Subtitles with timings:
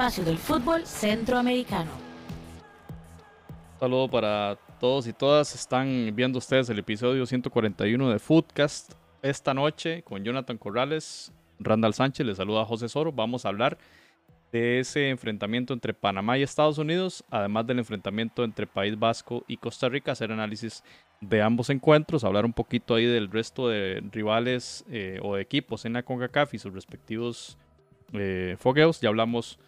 [0.00, 1.90] espacio del fútbol centroamericano.
[3.78, 5.54] saludo para todos y todas.
[5.54, 12.26] Están viendo ustedes el episodio 141 de Foodcast esta noche con Jonathan Corrales, Randall Sánchez,
[12.26, 13.12] les saluda José Soro.
[13.12, 13.76] Vamos a hablar
[14.52, 19.58] de ese enfrentamiento entre Panamá y Estados Unidos, además del enfrentamiento entre País Vasco y
[19.58, 20.82] Costa Rica, hacer análisis
[21.20, 25.84] de ambos encuentros, hablar un poquito ahí del resto de rivales eh, o de equipos
[25.84, 27.58] en la CONCACAF y sus respectivos
[28.14, 29.02] eh, fogueos.
[29.02, 29.58] Ya hablamos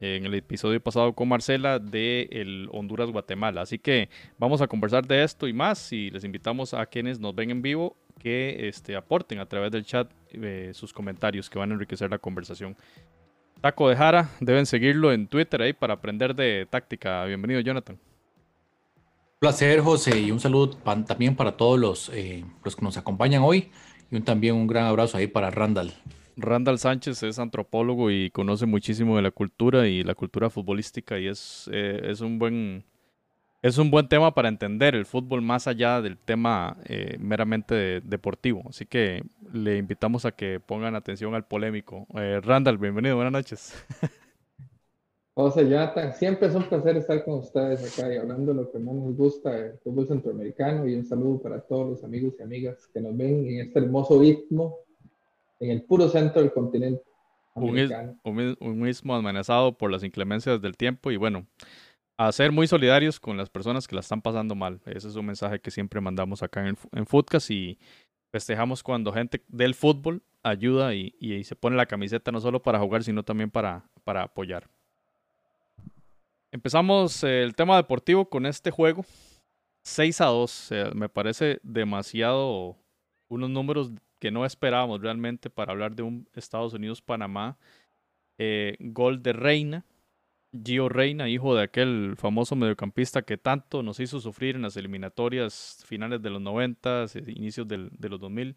[0.00, 3.62] en el episodio pasado con Marcela de el Honduras-Guatemala.
[3.62, 4.08] Así que
[4.38, 7.62] vamos a conversar de esto y más y les invitamos a quienes nos ven en
[7.62, 12.10] vivo que este, aporten a través del chat eh, sus comentarios que van a enriquecer
[12.10, 12.76] la conversación.
[13.60, 17.24] Taco de Jara, deben seguirlo en Twitter ahí para aprender de táctica.
[17.24, 17.96] Bienvenido, Jonathan.
[17.96, 20.70] Un placer, José, y un saludo
[21.06, 23.70] también para todos los, eh, los que nos acompañan hoy.
[24.10, 25.92] Y también un gran abrazo ahí para Randall.
[26.38, 31.26] Randall Sánchez es antropólogo y conoce muchísimo de la cultura y la cultura futbolística y
[31.26, 32.84] es, eh, es un buen
[33.60, 38.62] es un buen tema para entender el fútbol más allá del tema eh, meramente deportivo.
[38.68, 42.06] Así que le invitamos a que pongan atención al polémico.
[42.14, 43.74] Eh, Randall, bienvenido, buenas noches.
[45.34, 48.78] José Jonathan, siempre es un placer estar con ustedes acá y hablando de lo que
[48.78, 52.88] más nos gusta, el fútbol centroamericano y un saludo para todos los amigos y amigas
[52.92, 54.78] que nos ven en este hermoso istmo,
[55.60, 57.02] en el puro centro del continente.
[57.54, 61.46] Un, un istmo amenazado por las inclemencias del tiempo y bueno,
[62.16, 64.80] a ser muy solidarios con las personas que la están pasando mal.
[64.86, 67.78] Ese es un mensaje que siempre mandamos acá en, en Footcast y
[68.30, 71.12] festejamos cuando gente del fútbol ayuda y,
[71.44, 74.68] se pone la camiseta no solo para jugar, sino también para, para apoyar.
[76.50, 79.04] Empezamos el tema deportivo con este juego.
[79.84, 80.70] 6 a 2.
[80.94, 82.76] me parece demasiado
[83.28, 87.58] unos números que no esperábamos realmente para hablar de un Estados Unidos-Panamá.
[88.38, 89.84] Eh, gol de Reina,
[90.64, 95.84] Gio Reina, hijo de aquel famoso mediocampista que tanto nos hizo sufrir en las eliminatorias
[95.86, 98.56] finales de los 90, inicios del, de los 2000.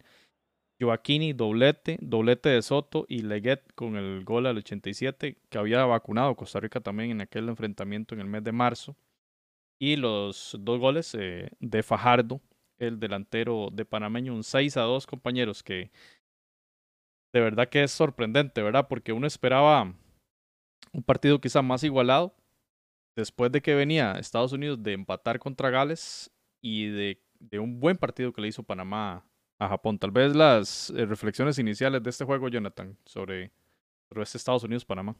[0.80, 6.34] Joaquini, doblete, doblete de Soto y Leguet con el gol al 87, que había vacunado
[6.34, 8.96] Costa Rica también en aquel enfrentamiento en el mes de marzo.
[9.78, 12.40] Y los dos goles eh, de Fajardo,
[12.82, 15.90] el delantero de panameño, un 6 a 2, compañeros, que
[17.32, 18.88] de verdad que es sorprendente, ¿verdad?
[18.88, 19.94] Porque uno esperaba
[20.92, 22.34] un partido quizá más igualado,
[23.16, 27.96] después de que venía Estados Unidos de empatar contra Gales y de, de un buen
[27.96, 29.24] partido que le hizo Panamá
[29.58, 29.98] a Japón.
[29.98, 33.52] Tal vez las eh, reflexiones iniciales de este juego, Jonathan, sobre,
[34.08, 35.16] sobre este Estados Unidos-Panamá.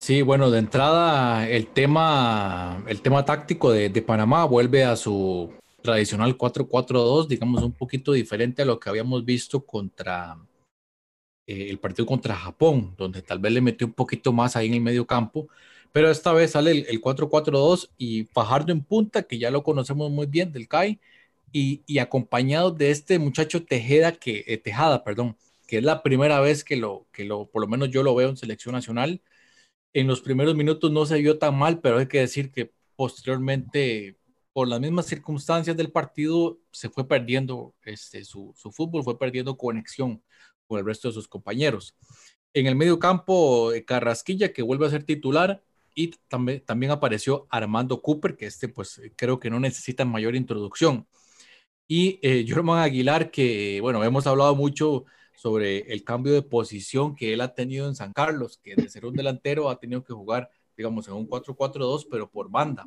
[0.00, 5.54] Sí, bueno, de entrada el tema, el tema táctico de, de Panamá vuelve a su
[5.82, 10.36] tradicional 4-4-2, digamos un poquito diferente a lo que habíamos visto contra,
[11.46, 14.74] eh, el partido contra Japón, donde tal vez le metió un poquito más ahí en
[14.74, 15.48] el medio campo,
[15.92, 20.26] pero esta vez sale el, 4-4-2 y Fajardo en punta, que ya lo conocemos muy
[20.26, 21.00] bien del CAI,
[21.52, 26.40] y, y acompañado de este muchacho Tejeda, que, eh, Tejada, perdón, que es la primera
[26.40, 29.22] vez que lo, que lo, por lo menos yo lo veo en selección nacional.
[29.94, 34.18] En los primeros minutos no se vio tan mal, pero hay que decir que posteriormente,
[34.52, 39.56] por las mismas circunstancias del partido, se fue perdiendo este, su, su fútbol, fue perdiendo
[39.56, 40.22] conexión
[40.66, 41.96] con el resto de sus compañeros.
[42.54, 45.62] En el medio campo, eh, Carrasquilla, que vuelve a ser titular,
[45.94, 51.06] y también, también apareció Armando Cooper, que este pues creo que no necesita mayor introducción.
[51.86, 52.46] Y eh,
[52.76, 57.88] Aguilar, que bueno, hemos hablado mucho sobre el cambio de posición que él ha tenido
[57.88, 61.28] en San Carlos, que de ser un delantero ha tenido que jugar, digamos, en un
[61.28, 62.84] 4-4-2, pero por banda.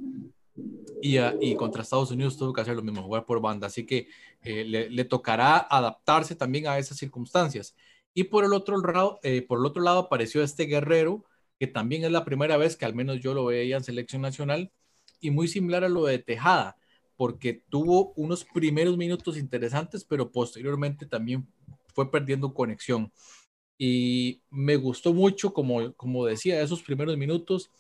[1.02, 3.68] Y, y, contra Estados Unidos tuvo que hacer lo mismo, jugar por banda.
[3.68, 4.08] Así que
[4.42, 7.76] eh, le, tocará adaptarse también a esas circunstancias.
[8.14, 11.26] Y por el, otro lado, eh, por el otro lado apareció este guerrero,
[11.60, 14.72] que también es la primera vez que al menos yo lo veía en selección nacional,
[15.20, 16.78] y muy similar a lo de Tejada,
[17.18, 21.48] porque tuvo unos primeros minutos interesantes, pero posteriormente también
[21.94, 23.12] fue perdiendo conexión.
[23.78, 27.72] Y me gustó mucho, como, como decía, esos primeros minutos,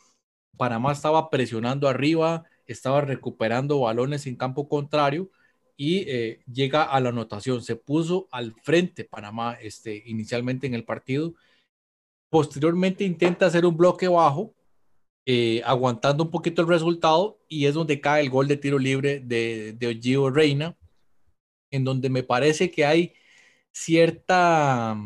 [0.57, 5.29] Panamá estaba presionando arriba, estaba recuperando balones en campo contrario
[5.77, 7.61] y eh, llega a la anotación.
[7.61, 11.35] Se puso al frente Panamá este, inicialmente en el partido.
[12.29, 14.53] Posteriormente intenta hacer un bloque bajo,
[15.25, 19.19] eh, aguantando un poquito el resultado y es donde cae el gol de tiro libre
[19.19, 20.77] de, de Gio Reina,
[21.71, 23.13] en donde me parece que hay
[23.71, 24.97] cierta,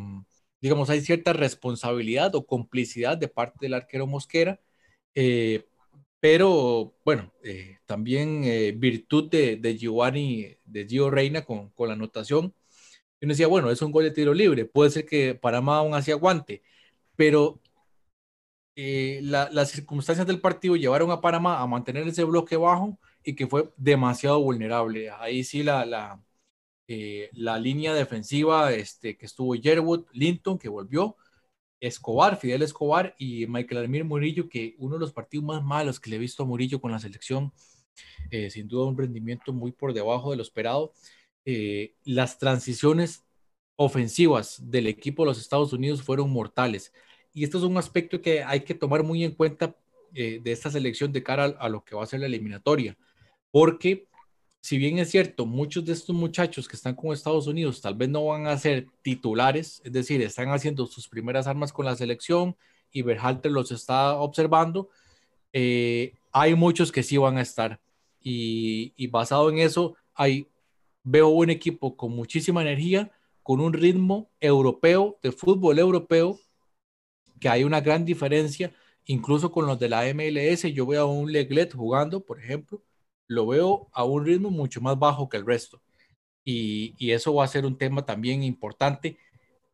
[0.62, 4.60] digamos, hay cierta responsabilidad o complicidad de parte del arquero Mosquera.
[5.16, 5.66] Eh,
[6.20, 11.94] pero bueno, eh, también eh, virtud de, de, Giovanni, de Gio Reina con, con la
[11.96, 12.54] anotación.
[13.22, 16.12] Yo decía, bueno, es un gol de tiro libre, puede ser que Panamá aún así
[16.12, 16.64] aguante,
[17.16, 17.62] pero
[18.76, 23.46] eh, las circunstancias del partido llevaron a Panamá a mantener ese bloque bajo y que
[23.48, 25.10] fue demasiado vulnerable.
[25.10, 26.24] Ahí sí la, la,
[26.88, 31.18] eh, la línea defensiva este, que estuvo Jerwood, Linton, que volvió,
[31.80, 36.10] Escobar, Fidel Escobar y Michael Armir Murillo, que uno de los partidos más malos que
[36.10, 37.54] le he visto a Murillo con la selección,
[38.32, 40.94] eh, sin duda un rendimiento muy por debajo de lo esperado.
[41.46, 43.26] Eh, las transiciones
[43.76, 46.94] ofensivas del equipo de los Estados Unidos fueron mortales.
[47.34, 49.76] Y esto es un aspecto que hay que tomar muy en cuenta
[50.12, 52.98] de esta selección de cara a, a, lo que va a ser la eliminatoria,
[53.52, 54.09] porque
[54.62, 58.10] si bien es cierto, muchos de estos muchachos que están con Estados Unidos tal vez
[58.10, 62.56] no van a ser titulares, es decir, están haciendo sus primeras armas con la selección
[62.92, 64.90] y Berhalter los está observando,
[65.54, 67.80] eh, hay muchos que sí van a estar.
[68.22, 70.48] Y, basado en eso, hay,
[71.04, 73.12] veo un equipo con muchísima energía,
[73.44, 76.40] con un ritmo europeo, de fútbol europeo,
[77.40, 78.74] que hay una gran diferencia,
[79.06, 80.64] incluso con los de la MLS.
[80.74, 82.84] Yo veo a un Leglet jugando, por ejemplo,
[83.30, 85.82] lo veo a un ritmo mucho más bajo que el resto.
[86.44, 89.18] Y, eso va a ser un tema también importante.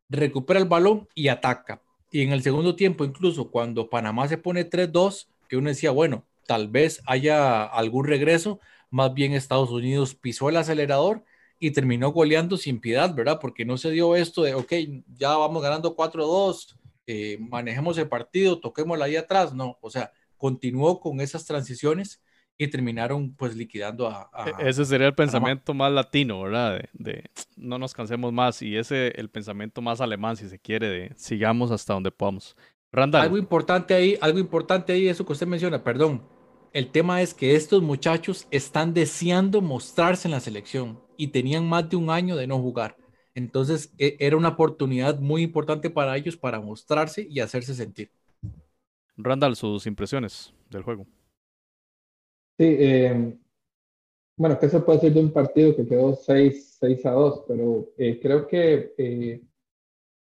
[0.10, 1.82] Recupera el balón y ataca.
[2.12, 6.26] Y en el segundo tiempo, incluso cuando Panamá se pone 3-2, que uno decía, bueno,
[6.46, 8.60] tal vez haya algún regreso,
[8.92, 11.24] más bien Estados Unidos pisó el acelerador
[11.58, 13.40] y terminó goleando sin piedad, ¿verdad?
[13.40, 14.74] Porque no se dio esto de, ok,
[15.18, 21.00] ya vamos ganando 4-2, eh, manejemos el partido, toquémosla ahí atrás, no, o sea, continuó
[21.00, 22.22] con esas transiciones
[22.58, 24.30] y terminaron pues liquidando a...
[24.60, 26.82] E, ese sería el pensamiento más latino, ¿verdad?
[26.94, 27.24] De,
[27.58, 31.72] no nos cansemos más y ese el pensamiento más alemán, si se quiere, de sigamos
[31.72, 32.56] hasta donde podamos.
[32.92, 33.24] Randall.
[33.24, 36.24] Algo importante ahí, algo importante ahí, eso que usted menciona, perdón.
[36.72, 41.90] El tema es que estos muchachos están deseando mostrarse en la selección y tenían más
[41.90, 42.98] de un año de no jugar.
[43.34, 48.12] Entonces e, era una oportunidad muy importante para ellos para mostrarse y hacerse sentir.
[49.18, 51.06] Randall, sus impresiones del juego.
[52.58, 53.38] Sí, eh,
[54.38, 57.90] bueno, que se puede decir de un partido que quedó 6, 6 a 2, pero
[57.98, 59.42] eh, creo que eh,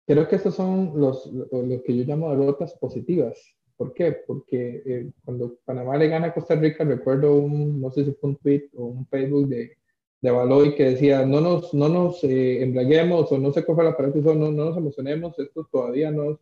[0.06, 3.38] creo que estos son los, lo que yo llamo derrotas positivas.
[3.76, 4.12] ¿Por qué?
[4.26, 8.37] Porque cuando Panamá le gana a Costa Rica, recuerdo un, no sé si fue un
[8.37, 9.76] tweet o un Facebook de,
[10.20, 14.14] de Baloy que decía, no nos, no nos embraguemos o no se coja la pared,
[14.14, 16.38] no, no nos emocionemos, esto todavía no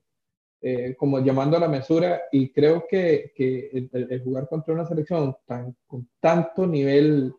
[0.63, 5.35] eh, como llamando a la mesura y creo que, que el, jugar contra una selección
[5.47, 7.33] tan, con tanto nivel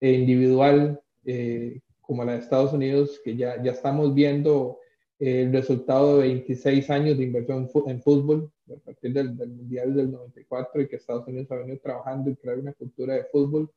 [0.00, 4.80] eh, individual eh, como la de Estados Unidos, que ya, ya estamos viendo
[5.20, 10.10] el resultado de 26 años de inversión en fútbol, a partir del, del, Mundial del
[10.10, 13.70] 94 y que Estados Unidos ha venido trabajando y crear una cultura de fútbol,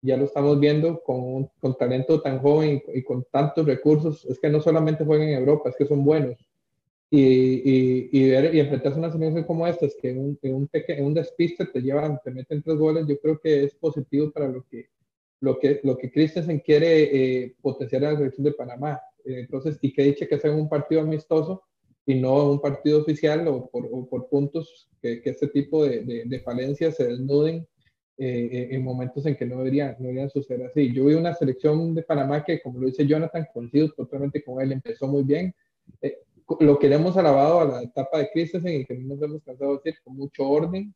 [0.00, 4.38] ya lo estamos viendo con, con talento tan joven y, y con tantos recursos, es
[4.38, 6.38] que no solamente juegan en Europa, es que son buenos
[7.10, 10.70] y, y, ver, y enfrentarse a una situación como esta, es que en un, un,
[10.98, 14.64] un despiste te llevan, te meten tres goles, yo creo que es positivo para lo
[14.68, 14.88] que,
[15.40, 19.00] lo que, lo que Christensen quiere eh, potenciar en la selección de Panamá.
[19.24, 21.62] Eh, entonces, y que dice que sea un partido amistoso
[22.06, 26.24] y no un partido oficial o por, o por puntos, que, que, este tipo de,
[26.26, 27.66] de, falencias se desnuden
[28.18, 30.92] eh, en momentos en que no deberían, no deberían suceder así.
[30.92, 34.72] Yo vi una selección de Panamá que, como lo dice Jonathan, coincido totalmente con él,
[34.72, 35.54] empezó muy bien
[36.60, 39.42] lo que le hemos alabado a la etapa de Christensen y que no nos hemos
[39.42, 40.94] cansado de decir, con mucho orden,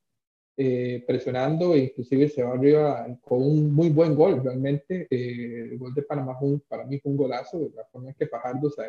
[0.61, 5.07] eh, presionando e inclusive se va arriba con un muy buen gol, realmente.
[5.09, 8.17] Eh, el gol de Panamá fue para mí fue un golazo, de la forma en
[8.17, 8.83] que Fajardo se,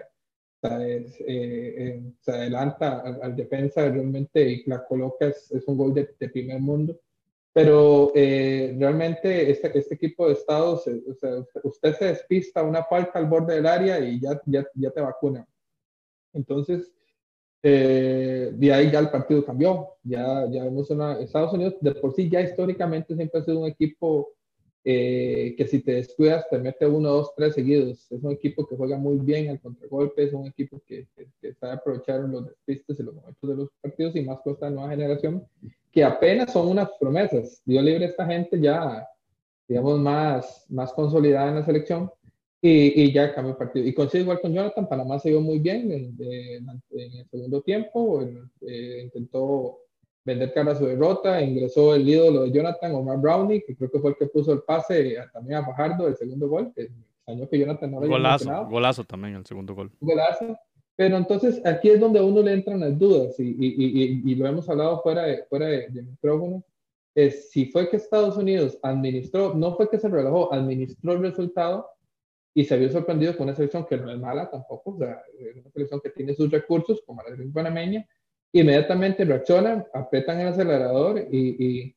[0.61, 6.59] se, eh, se adelanta al, defensa realmente y la coloca, es, un gol de, primer
[6.59, 6.99] mundo.
[7.53, 10.85] Pero realmente este, este equipo de Estados,
[11.63, 15.47] usted se despista una falta al borde del área y ya, ya, ya te vacuna.
[16.33, 16.91] Entonces,
[17.61, 19.89] eh, de ahí ya el partido cambió.
[20.03, 23.67] Ya, ya vemos una, Estados Unidos de por sí ya históricamente siempre ha sido un
[23.67, 24.29] equipo
[24.85, 28.11] eh, que si te descuidas te mete uno, dos, tres seguidos.
[28.11, 31.07] Es un equipo que juega muy bien al contragolpe, es un equipo que,
[31.41, 34.69] que, sabe aprovechar los despistes y los momentos de los partidos y más con esta
[34.69, 35.45] nueva generación
[35.91, 37.61] que apenas son unas promesas.
[37.65, 39.07] Dio libre esta gente ya,
[39.67, 42.11] digamos, más, más consolidada en la selección
[42.61, 43.87] y, y, ya cambió el partido.
[43.87, 46.17] Y coincido igual con Jonathan, Panamá se vio muy bien en,
[46.91, 48.21] el segundo tiempo,
[48.61, 49.79] eh, intentó
[50.25, 53.99] vender cara a su derrota, ingresó el ídolo de Jonathan, Omar Brownie, que creo que
[53.99, 56.89] fue el que puso el pase también a Fajardo, el segundo gol, que
[57.27, 59.91] año que Jonathan no Golazo, golazo también el segundo gol.
[60.01, 60.57] Golazo.
[60.95, 64.45] Pero entonces aquí es donde a uno le entran las dudas, y, y, y lo
[64.47, 66.61] hemos hablado fuera de, fuera de, de micrófono,
[67.15, 71.87] es si fue que Estados Unidos administró, no fue que se relajó, administró el resultado,
[72.53, 75.55] y se vio sorprendido con una selección que no es mala tampoco, o sea, es
[75.55, 78.07] una selección que tiene sus recursos, como la selección panameña,
[78.51, 81.95] inmediatamente reaccionan, apretan el acelerador y, y,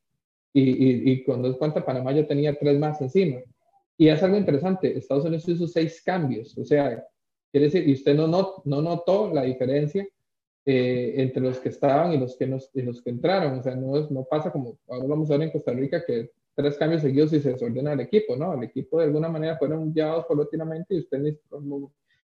[0.53, 3.41] y, y con dos cuantas Panamá ya tenía tres más encima.
[3.97, 7.05] Y es algo interesante, Estados Unidos hizo seis cambios, o sea,
[7.51, 10.07] quiere decir, y usted no, not, no notó la diferencia
[10.65, 13.75] eh, entre los que estaban y los que, nos, y los que entraron, o sea,
[13.75, 17.33] no, no pasa como ahora vamos a ver en Costa Rica que tres cambios seguidos
[17.33, 18.55] y se desordena el equipo, ¿no?
[18.55, 21.39] El equipo de alguna manera fueron llevados paulatinamente y usted ni,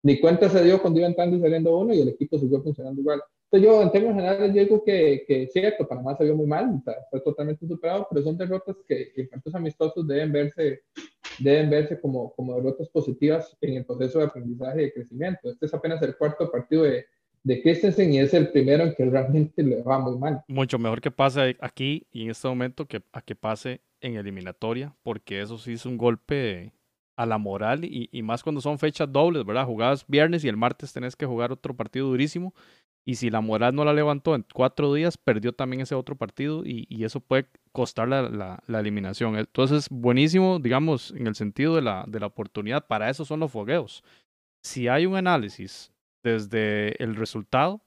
[0.03, 3.01] ni cuenta se dio cuando iba entrando y saliendo uno y el equipo siguió funcionando
[3.01, 3.23] igual.
[3.51, 7.21] Entonces yo en términos generales digo que, que cierto, Panamá se vio muy mal, fue
[7.21, 10.83] totalmente superado, pero son derrotas que, que en amistosos deben verse,
[11.39, 15.49] deben verse como, como derrotas positivas en el proceso de aprendizaje y de crecimiento.
[15.49, 17.07] Este es apenas el cuarto partido de,
[17.47, 20.43] de Christensen y es el primero en que realmente le va muy mal.
[20.49, 24.95] Mucho mejor que pase aquí y en este momento que a que pase en eliminatoria,
[25.03, 26.73] porque eso sí es un golpe
[27.17, 29.67] a la moral y, más cuando son fechas dobles, ¿verdad?
[29.67, 32.55] Jugadas viernes y el martes tenés que jugar otro partido durísimo.
[33.09, 36.63] Y si la moral no la levantó en cuatro días, perdió también ese otro partido
[36.65, 39.37] y, eso puede costar la, la, la, eliminación.
[39.39, 42.87] Entonces, buenísimo, digamos, en el sentido de la, de la oportunidad.
[42.87, 44.03] Para eso son los fogueos.
[44.63, 47.81] Si hay un análisis desde el resultado,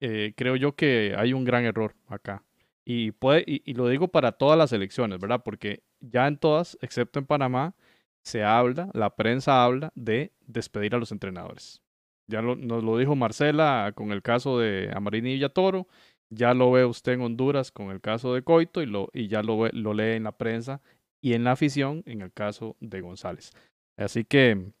[0.00, 2.43] eh, creo yo que hay un gran error acá.
[2.84, 5.42] Y, puede, y, lo digo para todas las elecciones, ¿verdad?
[5.42, 7.74] Porque ya en todas, excepto en Panamá,
[8.22, 11.82] se habla, la prensa habla de despedir a los entrenadores.
[12.26, 15.86] Ya nos lo dijo Marcela con el caso de Amarini Villatoro,
[16.30, 19.42] ya lo ve usted en Honduras con el caso de Coito y, lo, y ya
[19.42, 20.80] lo, ve, lo lee en la prensa
[21.20, 23.52] y en la afición en el caso de González.
[23.96, 24.72] Así que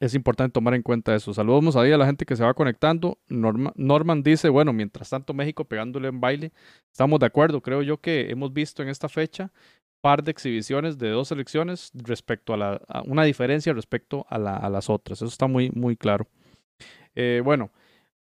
[0.00, 1.34] es importante tomar en cuenta eso.
[1.34, 3.18] Saludos ahí a la gente que se va conectando.
[3.28, 6.52] Norma, Norman dice, bueno, mientras tanto México pegándole en baile,
[6.90, 7.60] estamos de acuerdo.
[7.60, 9.50] Creo yo que hemos visto en esta fecha
[10.00, 14.88] par de exhibiciones de dos selecciones respecto a, la, una diferencia respecto a, la, las
[14.88, 15.18] otras.
[15.18, 16.26] Eso está muy, muy claro.
[17.14, 17.70] Eh, bueno,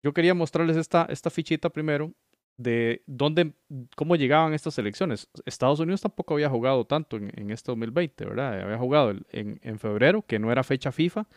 [0.03, 2.11] yo quería mostrarles esta, esta fichita primero
[2.57, 3.53] de dónde,
[3.95, 5.29] cómo llegaban estas selecciones.
[5.45, 8.61] Estados Unidos tampoco había jugado tanto en, en este 2020, ¿verdad?
[8.61, 11.27] Había jugado en, en, febrero, que no era fecha FIFA.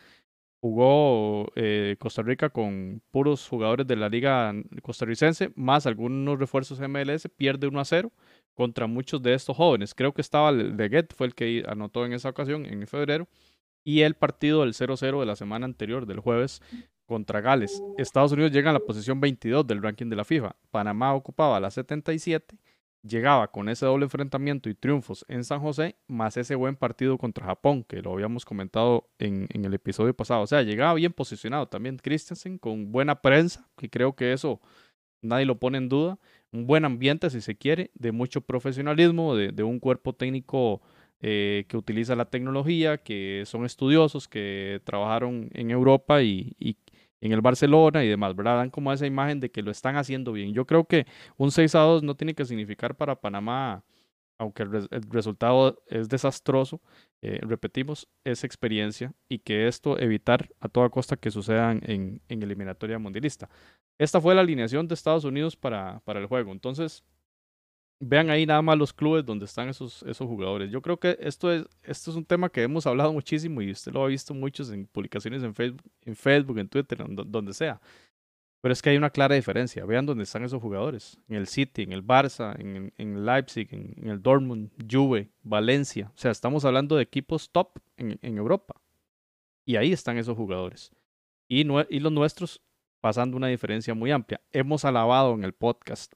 [0.61, 7.27] Jugó eh, Costa Rica con puros jugadores de la liga costarricense, más algunos refuerzos MLS,
[7.35, 8.11] pierde 1 a 0
[8.55, 9.93] contra muchos de estos jóvenes.
[9.93, 13.27] Creo que estaba Leguet, fue el que anotó en esa ocasión, en febrero.
[13.83, 16.61] Y el partido del 0-0 de la semana anterior, del jueves,
[17.05, 17.81] contra Gales.
[17.97, 20.55] Estados Unidos llega a la posición 22 del ranking de la FIFA.
[20.71, 22.57] Panamá ocupaba la 77.
[23.03, 27.45] Llegaba con ese doble enfrentamiento y triunfos en San José, más ese buen partido contra
[27.45, 30.41] Japón, que lo habíamos comentado en, el episodio pasado.
[30.41, 34.59] O sea, llegaba bien posicionado también Christensen, con buena prensa, que creo que eso
[35.21, 36.17] nadie lo pone en duda.
[36.51, 40.81] Un buen ambiente, si se quiere, de mucho profesionalismo, de, de un cuerpo técnico
[41.21, 46.77] eh, que utiliza la tecnología, que son estudiosos, que trabajaron en Europa y, y,
[47.21, 48.57] en el Barcelona y demás, ¿verdad?
[48.57, 50.53] Dan como esa imagen de que lo están haciendo bien.
[50.53, 51.05] Yo creo que
[51.37, 53.83] un 6 a 2 no tiene que significar para Panamá,
[54.37, 56.81] aunque el, resultado es desastroso,
[57.21, 62.43] eh, repetimos, es experiencia y que esto evitar a toda costa que sucedan en, en
[62.43, 63.49] eliminatoria mundialista.
[63.97, 66.51] Esta fue la alineación de Estados Unidos para, para el juego.
[66.51, 67.03] Entonces,
[68.07, 70.71] vean ahí nada más los clubes donde están esos, esos jugadores.
[70.71, 73.91] Yo creo que esto es, esto es un tema que hemos hablado muchísimo y usted
[73.91, 77.81] lo ha visto muchos en publicaciones en Facebook, en, Facebook, en Twitter, en donde sea.
[78.61, 79.85] Pero es que hay una clara diferencia.
[79.85, 81.19] Vean dónde están esos jugadores.
[81.27, 86.11] En el City, en el Barça, en, en Leipzig, en, en, el Dortmund, Juve, Valencia.
[86.15, 88.81] O sea, estamos hablando de equipos top en, en Europa.
[89.65, 90.91] Y ahí están esos jugadores.
[91.47, 92.61] Y, y los nuestros
[93.01, 94.41] pasando una diferencia muy amplia.
[94.51, 96.13] Hemos alabado en el podcast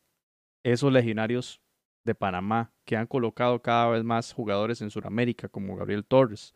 [0.64, 1.62] esos legionarios
[2.10, 6.56] de Panamá, que han colocado cada vez más jugadores en Sudamérica, como Gabriel Torres,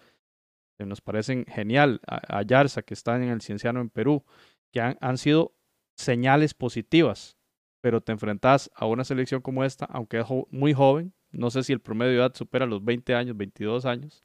[0.78, 4.26] que nos parecen genial, a, que está en el Cienciano en Perú,
[4.72, 5.54] que han, sido
[5.96, 7.38] señales positivas,
[7.82, 11.72] pero te enfrentas a una selección como esta, aunque es muy joven, no sé si
[11.72, 14.24] el promedio de edad supera los 20 años, 22 años,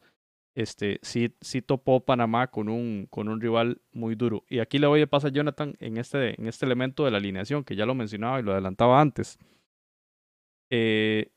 [0.55, 4.45] este, sí, sí topó Panamá con un, con un rival muy duro.
[4.49, 7.19] Y aquí le voy a pasar a Jonathan en este, en este elemento de la
[7.19, 9.39] alineación, que ya lo mencionaba y lo adelantaba antes.
[10.71, 11.31] Eh,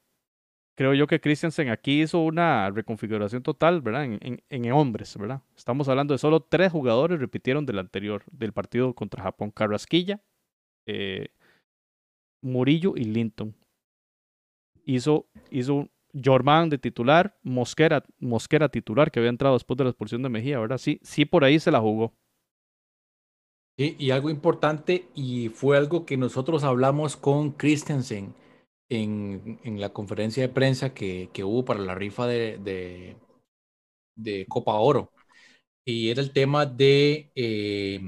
[0.76, 4.06] creo yo que Christensen aquí hizo una reconfiguración total, ¿verdad?
[4.06, 5.42] En, en, en, hombres, ¿verdad?
[5.56, 9.52] Estamos hablando de solo tres jugadores repitieron del anterior, del partido contra Japón.
[9.52, 10.22] Carrasquilla,
[10.88, 11.28] eh,
[12.42, 13.56] Murillo y Linton.
[14.84, 20.24] Hizo, hizo Jormán de titular, Mosquera, Mosquera titular, que había entrado después de la expulsión
[20.24, 20.80] de Mejía, ¿verdad?
[20.80, 22.14] Sí, sí por ahí se la jugó.
[23.78, 28.34] Y, y algo importante, y fue algo que nosotros hablamos con Christensen
[28.92, 33.16] en, en la conferencia de prensa que, que hubo para la rifa de, de,
[34.18, 35.14] de, Copa Oro.
[35.86, 38.02] Y era el tema de eh,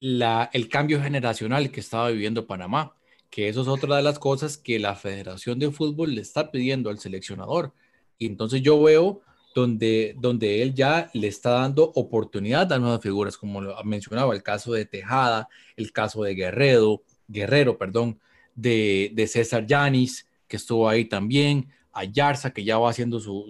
[0.00, 2.96] la, el cambio generacional que estaba viviendo Panamá,
[3.28, 6.88] que eso es otra de las cosas que la Federación de Fútbol le está pidiendo
[6.88, 7.74] al seleccionador.
[8.18, 9.22] Y entonces yo veo
[9.56, 14.44] donde, donde él ya le está dando oportunidad a nuevas figuras, como lo mencionaba, el
[14.44, 18.20] caso de Tejada, el caso de Guerrero, Guerrero, perdón,
[18.56, 23.46] de, César Yanis, que estuvo ahí también, a Yarza, que ya va haciendo su,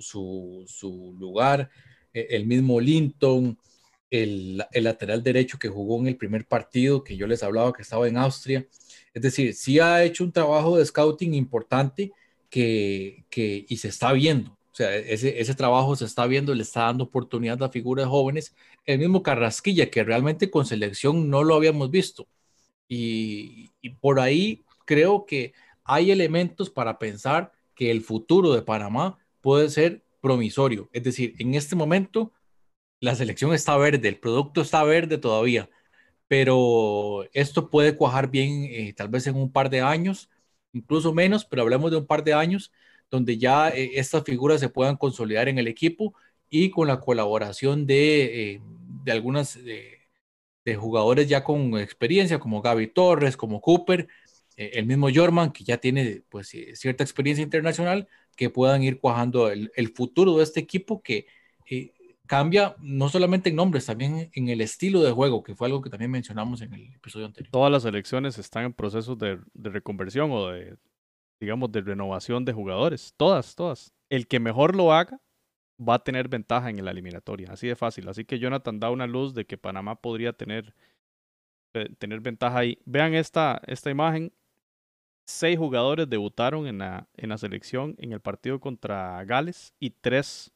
[0.66, 1.70] su, lugar,
[2.12, 3.58] e, el mismo Linton,
[4.10, 7.82] el, el, lateral derecho que jugó en el primer partido, que yo les hablaba que
[7.82, 8.66] estaba en Austria.
[9.14, 12.12] Es decir, sí ha hecho un trabajo de scouting importante
[12.50, 14.50] que, que, y se está viendo.
[14.72, 18.54] O sea, ese, ese trabajo se está viendo, le está dando oportunidad a figuras jóvenes.
[18.84, 22.28] El mismo Carrasquilla, que realmente con selección no lo habíamos visto.
[22.88, 23.70] Y
[24.00, 25.52] por ahí creo que
[25.84, 30.88] hay elementos para pensar que el futuro de Panamá puede ser promisorio.
[30.92, 32.32] Es decir, en este momento
[33.00, 35.68] la selección está verde, el producto está verde todavía,
[36.28, 40.30] pero esto puede cuajar bien eh, tal vez en un par de años,
[40.72, 42.72] incluso menos, pero hablemos de un par de años
[43.10, 46.14] donde ya eh, estas figuras se puedan consolidar en el equipo
[46.50, 48.60] y con la colaboración de, eh,
[49.04, 50.00] de algunas de,
[50.64, 54.08] de, jugadores ya con experiencia, como Gaby Torres, como Cooper, eh,
[54.56, 59.70] el mismo Jorman, que ya tiene pues cierta experiencia internacional, que puedan ir cuajando el,
[59.74, 61.26] el futuro de este equipo que
[62.26, 65.90] cambia no solamente en nombres, también en el estilo de juego, que fue algo que
[65.90, 67.50] también mencionamos en el episodio anterior.
[67.52, 70.76] Todas las elecciones están en proceso de, de reconversión o de
[71.40, 73.14] digamos, de renovación de jugadores.
[73.16, 73.92] Todas, todas.
[74.08, 75.20] El que mejor lo haga
[75.78, 77.52] va a tener ventaja en la eliminatoria.
[77.52, 78.08] Así de fácil.
[78.08, 80.74] Así que Jonathan da una luz de que Panamá podría tener,
[81.98, 82.78] tener ventaja ahí.
[82.84, 84.32] Vean esta, esta imagen.
[85.28, 90.52] Seis jugadores debutaron en la, en la selección en el partido contra Gales y tres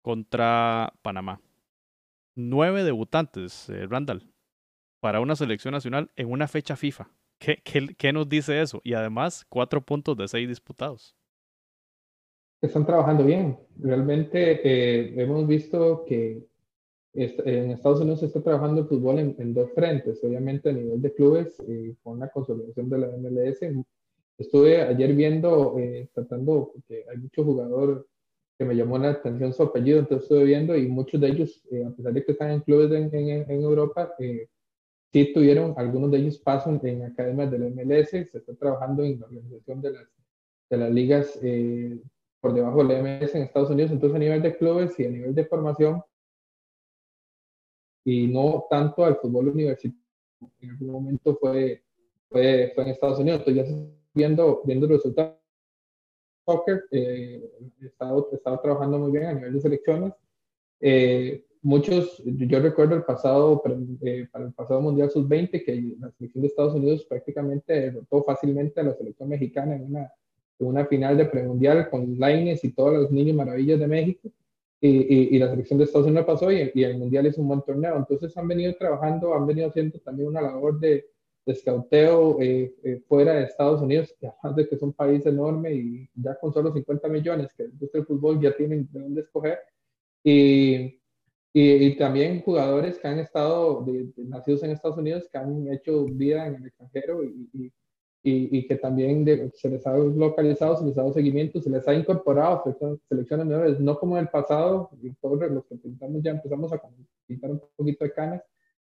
[0.00, 1.40] contra Panamá.
[2.36, 4.22] Nueve debutantes, eh, Randall,
[5.00, 7.10] para una selección nacional en una fecha FIFA.
[7.38, 8.80] ¿Qué, qué, qué nos dice eso?
[8.84, 11.16] Y además, cuatro puntos de seis disputados.
[12.62, 13.58] Están trabajando bien.
[13.76, 16.46] Realmente eh, hemos visto que
[17.14, 21.02] en Estados Unidos se está trabajando el fútbol en, en, dos frentes, obviamente a nivel
[21.02, 23.60] de clubes eh, con la consolidación de la MLS.
[24.38, 27.98] Estuve ayer viendo, eh, tratando, porque hay muchos jugadores
[28.60, 31.82] que me llamó la atención su apellido, entonces estuve viendo y muchos de ellos, eh,
[31.82, 34.48] a pesar de que están en clubes en, en, en Europa, eh,
[35.10, 39.24] sí tuvieron, algunos de ellos pasan en academias del MLS, se está trabajando en la
[39.24, 40.08] organización de las,
[40.68, 41.98] de las ligas eh,
[42.42, 45.34] por debajo del MLS en Estados Unidos, entonces a nivel de clubes y a nivel
[45.34, 46.02] de formación,
[48.04, 50.00] y no tanto al fútbol universitario,
[50.60, 51.82] en algún momento fue,
[52.28, 53.76] fue, en Estados Unidos, entonces ya
[54.14, 55.36] viendo, viendo los resultados.
[56.46, 58.28] Soccer, eh, he estado
[58.62, 60.14] trabajando muy bien a nivel de selecciones,
[60.80, 63.62] eh, muchos, yo recuerdo el pasado,
[64.02, 68.80] eh, para el pasado Mundial Sub-20, que la selección de Estados Unidos prácticamente derrotó fácilmente
[68.80, 70.12] a la selección mexicana en una,
[70.58, 74.30] en una final de premundial con Laines y todos los niños maravillas de México.
[74.82, 77.48] Y, y, y, la selección de Estados Unidos pasó y, y, el Mundial es un
[77.48, 77.96] buen torneo.
[77.96, 81.06] Entonces han venido trabajando, han venido haciendo también una labor de,
[81.46, 85.24] de escauteo eh, eh, fuera de Estados Unidos, que además de que es un país
[85.26, 89.20] enorme y ya con solo 50 millones que gusta el fútbol ya tienen de dónde
[89.22, 89.58] escoger.
[90.22, 90.98] Y,
[91.98, 96.46] también jugadores que han estado de, de, nacidos en Estados Unidos, que han hecho vida
[96.46, 97.72] en el extranjero y,
[98.22, 101.86] y que también de, se les ha localizado, se les ha dado seguimiento, se les
[101.88, 102.62] ha incorporado
[103.08, 106.82] selecciones menores, no como en el pasado, y todos los que pintamos ya empezamos a
[107.26, 108.42] pintar un poquito de canas.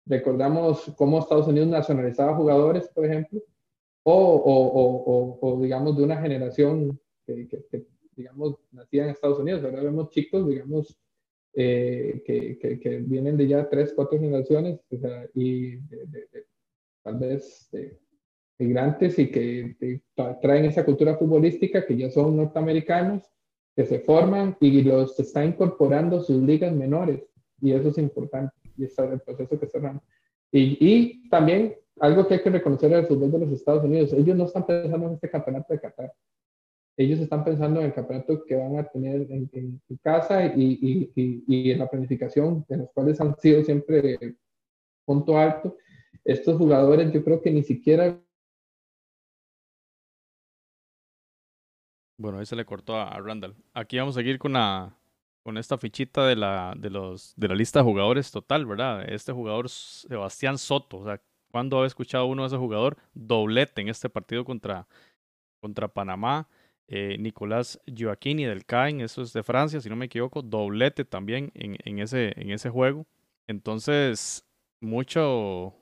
[0.06, 3.42] Recordamos cómo Estados Unidos nacionalizaba jugadores, por ejemplo,
[4.04, 9.38] o, o, o, o digamos de una generación que, que, que, digamos, nacía en Estados
[9.38, 9.64] Unidos.
[9.64, 10.98] Ahora vemos chicos, digamos,
[11.54, 16.20] eh, que, que, que, vienen de ya tres, cuatro generaciones o sea, y de, de,
[16.32, 16.46] de,
[17.04, 18.00] tal vez de
[18.60, 20.02] migrantes y que
[20.42, 23.24] traen esa cultura futbolística que ya son norteamericanos,
[23.76, 27.24] que se forman y los está incorporando sus ligas menores
[27.62, 30.04] y eso es importante y está el proceso que cerramos.
[30.52, 34.36] Y, y también algo que hay que reconocer al fútbol de los Estados Unidos, ellos
[34.36, 36.12] no están pensando en este campeonato de Qatar
[36.98, 41.10] ellos están pensando en el campeonato que van a tener en, en su casa y,
[41.16, 44.36] y, y, en la planificación, de los cuales han sido siempre
[45.06, 45.78] punto alto.
[46.24, 48.20] Estos jugadores yo creo que ni siquiera...
[52.22, 53.56] Bueno, ahí se le cortó a Randall.
[53.74, 54.96] Aquí vamos a seguir con la,
[55.44, 59.10] con esta fichita de la, de, los, de la lista de jugadores total, ¿verdad?
[59.12, 61.20] Este jugador, Sebastián Soto, o sea,
[61.52, 62.98] ¿cuándo ha escuchado uno de ese jugador?
[63.16, 64.88] Doblete en este partido contra,
[65.62, 66.48] contra Panamá
[66.88, 71.50] eh, Nicolás Gioacchini del CAEN, eso es de Francia, si no me equivoco, doblete también
[71.56, 73.08] en, en, ese, en ese juego.
[73.48, 74.46] Entonces,
[74.80, 75.74] mucho,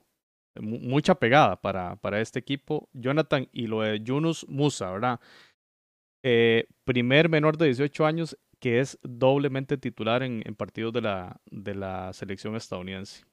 [0.60, 2.88] mucha pegada para, para este equipo.
[2.92, 5.20] Jonathan y lo de Yunus Musa, ¿verdad?
[6.22, 11.40] Eh, primer menor de 18 años que es doblemente titular en, en partidos de la,
[11.50, 13.24] de la selección estadounidense.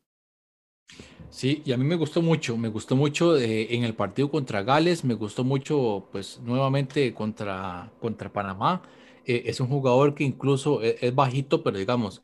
[1.29, 4.63] Sí, y a mí me gustó mucho, me gustó mucho eh, en el partido contra
[4.63, 8.81] Gales, me gustó mucho, pues nuevamente contra, contra Panamá.
[9.25, 12.23] Eh, es un jugador que incluso es, es, bajito, pero digamos,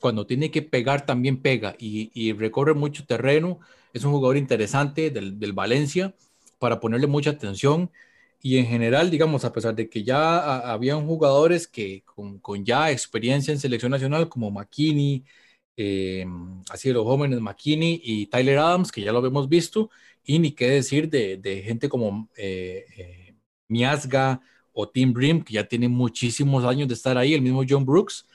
[0.00, 3.60] cuando tiene que pegar también pega y, y recorre mucho terreno.
[3.92, 6.14] Es un jugador interesante del, del, Valencia
[6.58, 7.90] para ponerle mucha atención.
[8.46, 13.52] Y en general, digamos, a pesar de que ya habían jugadores que con, ya experiencia
[13.52, 15.24] en selección nacional como McKinney,
[15.76, 16.26] eh,
[16.70, 19.90] así de los jóvenes McKinney y Tyler Adams, que ya lo hemos visto,
[20.22, 23.34] y ni qué decir de, gente como eh, eh,
[23.68, 27.86] Miasga o Tim Brim, que ya tienen muchísimos años de estar ahí, el mismo John
[27.86, 28.26] Brooks.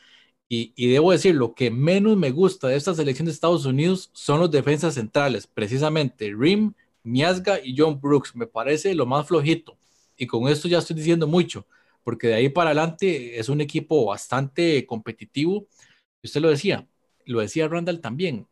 [0.49, 4.09] Y, y, debo decir, lo que menos me gusta de esta selección de Estados Unidos
[4.13, 8.35] son los defensas centrales, precisamente Rim, Miasga y John Brooks.
[8.35, 9.78] Me parece lo más flojito.
[10.19, 11.65] Y con esto ya estoy diciendo mucho,
[12.03, 15.67] porque de ahí para adelante es un equipo bastante competitivo.
[16.21, 16.87] Usted lo decía,
[17.25, 18.45] lo decía Randall también,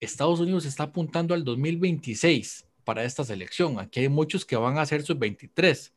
[0.00, 3.78] Estados Unidos está apuntando al 2026 para esta selección.
[3.78, 5.94] Aquí hay muchos que van a ser sus 23.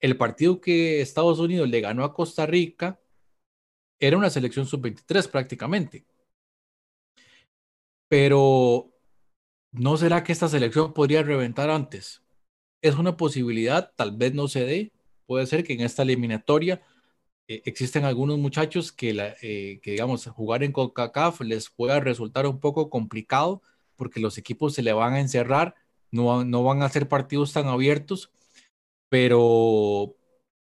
[0.00, 2.98] El partido que Estados Unidos le ganó a Costa Rica
[4.00, 6.06] era una selección sub-23 prácticamente.
[8.08, 8.90] Pero
[9.72, 12.25] ¿no será que esta selección podría reventar antes?
[12.86, 14.92] Es una posibilidad, tal vez no se dé.
[15.26, 16.80] Puede ser que en esta eliminatoria
[17.48, 22.46] eh, existen algunos muchachos que, la, eh, que, digamos, jugar en CONCACAF les pueda resultar
[22.46, 23.60] un poco complicado
[23.96, 25.74] porque los equipos se le van a encerrar,
[26.12, 28.30] no, no van a ser partidos tan abiertos,
[29.08, 30.14] pero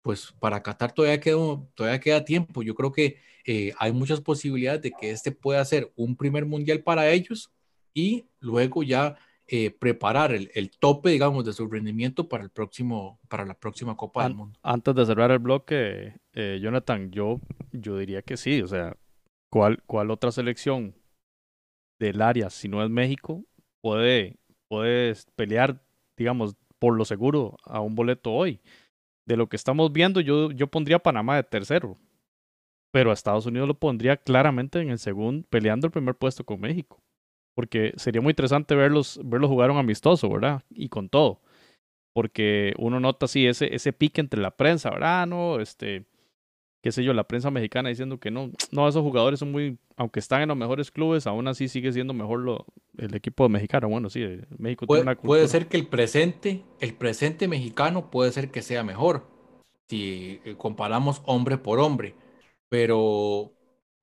[0.02, 1.38] pues para Qatar todavía queda,
[1.74, 2.64] todavía queda tiempo.
[2.64, 6.82] Yo creo que eh, hay muchas posibilidades de que este pueda ser un primer mundial
[6.82, 7.52] para ellos
[7.94, 13.20] y luego ya eh, preparar el, el, tope, digamos, de su rendimiento para el próximo,
[13.28, 14.60] para la próxima Copa An del Mundo.
[14.64, 17.40] Antes de cerrar el bloque, eh, Jonathan, yo,
[17.72, 18.64] yo diría que sí.
[18.64, 18.98] O sea,
[19.52, 20.96] ¿cuál, ¿cuál otra selección
[22.00, 23.44] del área, si no es México,
[23.82, 25.80] puede, puede pelear,
[26.18, 28.62] digamos, por lo seguro a un boleto hoy?
[29.28, 32.00] De lo que estamos viendo, yo, yo pondría a Panamá de tercero,
[32.92, 36.60] pero a Estados Unidos lo pondría claramente en el segundo, peleando el primer puesto con
[36.60, 37.05] México
[37.56, 40.62] porque sería muy interesante verlos, verlos jugar un amistoso, ¿verdad?
[40.70, 41.42] Y con todo.
[42.14, 45.26] Porque uno nota así ese, ese pique entre la prensa, ¿verdad?
[45.26, 46.06] No, este,
[46.82, 50.20] qué sé yo, la prensa mexicana diciendo que no, no, esos jugadores son muy, aunque
[50.20, 52.66] están en los mejores clubes, aún así sigue siendo mejor lo,
[52.98, 53.88] el equipo mexicano.
[53.90, 54.24] Bueno, sí,
[54.58, 58.62] México puede, tiene una puede ser que el presente, el presente mexicano puede ser que
[58.62, 59.26] sea mejor,
[59.90, 62.16] si comparamos hombre por hombre,
[62.70, 63.52] pero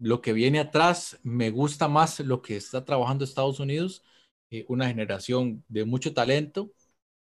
[0.03, 4.03] lo que viene atrás, me gusta más lo que está trabajando Estados Unidos,
[4.51, 6.71] eh, una generación de mucho talento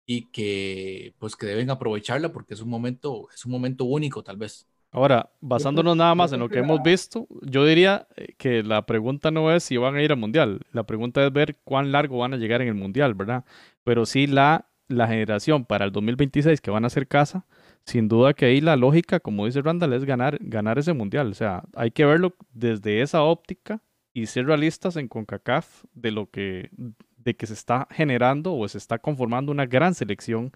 [0.06, 4.36] y que pues que deben aprovecharla porque es un momento, es un momento único tal
[4.36, 4.66] vez.
[4.90, 9.30] Ahora, basándonos nada más en lo que hemos visto, yo diría eh, que la pregunta
[9.30, 12.32] no es si van a ir al Mundial, la pregunta es ver cuán largo van
[12.32, 13.44] a llegar en el Mundial, ¿verdad?
[13.84, 17.44] Pero sí la, la generación para el 2026 que van a hacer casa,
[17.88, 21.30] sin duda que ahí la lógica, como dice Randall, es ganar, ganar ese mundial.
[21.30, 26.28] O sea, hay que verlo desde esa óptica y ser realistas en CONCACAF de lo
[26.28, 26.70] que,
[27.16, 30.52] de que se está generando o se está conformando una gran selección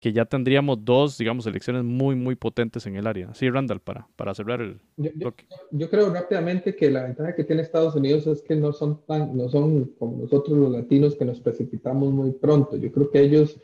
[0.00, 3.32] que ya tendríamos dos, digamos, selecciones muy, muy potentes en el área.
[3.32, 4.82] Sí, Randall, para, para cerrar el...
[4.98, 5.34] Yo, yo,
[5.70, 9.34] yo, creo rápidamente que la ventaja que tiene Estados Unidos es que no son tan,
[9.34, 12.76] no son como nosotros los latinos que nos precipitamos muy pronto.
[12.76, 13.58] Yo creo que ellos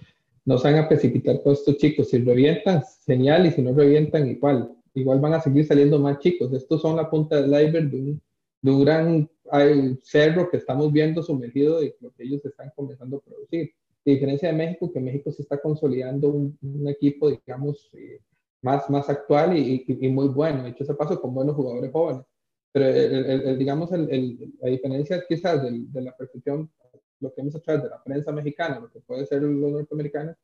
[0.46, 2.08] no se van a precipitar con estos chicos.
[2.08, 4.72] Si revientan, genial, y si no revientan, igual.
[4.94, 6.52] Igual van a seguir saliendo más chicos.
[6.52, 8.22] Estos son la punta del iceberg de un,
[8.62, 9.30] de un gran
[10.02, 13.72] cerro que estamos viendo sumergido de lo que ellos están comenzando a producir.
[14.06, 18.20] A diferencia de México, que México se está consolidando un, equipo, digamos, eh,
[18.62, 20.64] más, más actual y, muy bueno.
[20.64, 22.24] Hecho ese paso con buenos jugadores jóvenes.
[22.70, 26.70] Pero, el digamos, la diferencia quizás de, de la percepción
[27.20, 30.36] lo que hemos hecho de la prensa mexicana, lo que puede ser los norteamericanos,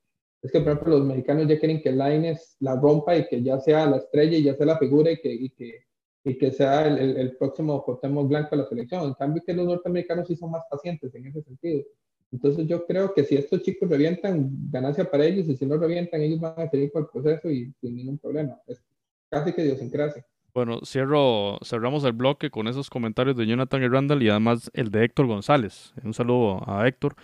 [0.42, 3.60] es que, por ejemplo, los mexicanos ya quieren que Laines la rompa y que ya
[3.60, 5.84] sea la estrella y ya sea la figura y que, y que,
[6.24, 9.04] y que sea el, el, el próximo Cuauhtémoc Blanco de la selección.
[9.04, 11.84] En cambio, que los norteamericanos sí son más pacientes en ese sentido.
[12.32, 16.22] Entonces, yo creo que si estos chicos revientan, ganancia para ellos, y si no revientan,
[16.22, 18.60] ellos van a seguir con el proceso y sin ningún problema.
[18.66, 18.82] Es
[19.30, 20.26] casi que idiosincrasia.
[20.54, 25.04] Bueno, cierro, cerramos el bloque con esos comentarios de Jonathan Randall y además el de
[25.04, 25.94] Héctor González.
[26.04, 27.16] Un saludo a Héctor.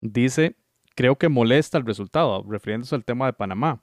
[0.00, 0.54] Dice,
[0.94, 3.82] creo que molesta el resultado, refiriéndose al tema de Panamá,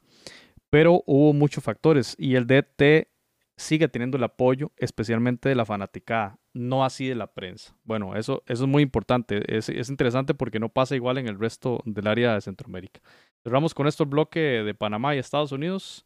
[0.70, 3.10] pero hubo muchos factores y el DT
[3.58, 6.40] sigue teniendo el apoyo, especialmente de la fanaticada.
[6.54, 7.76] no así de la prensa.
[7.84, 9.42] Bueno, eso, eso es muy importante.
[9.48, 13.02] Es, es interesante porque no pasa igual en el resto del área de Centroamérica.
[13.44, 16.06] Cerramos con esto el bloque de Panamá y Estados Unidos.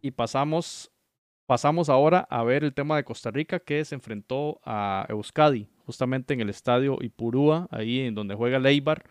[0.00, 0.90] Y pasamos,
[1.46, 6.34] pasamos ahora a ver el tema de Costa Rica que se enfrentó a Euskadi, justamente
[6.34, 9.04] en el estadio Ipurúa, ahí en donde juega Leibar.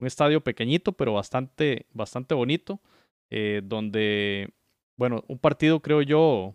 [0.00, 2.80] Un estadio pequeñito, pero bastante, bastante bonito,
[3.30, 4.52] eh, donde,
[4.96, 6.54] bueno, un partido creo yo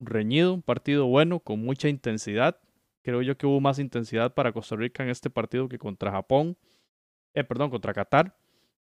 [0.00, 2.58] reñido, un partido bueno, con mucha intensidad.
[3.02, 6.56] Creo yo que hubo más intensidad para Costa Rica en este partido que contra Japón,
[7.34, 8.36] eh, perdón, contra Qatar.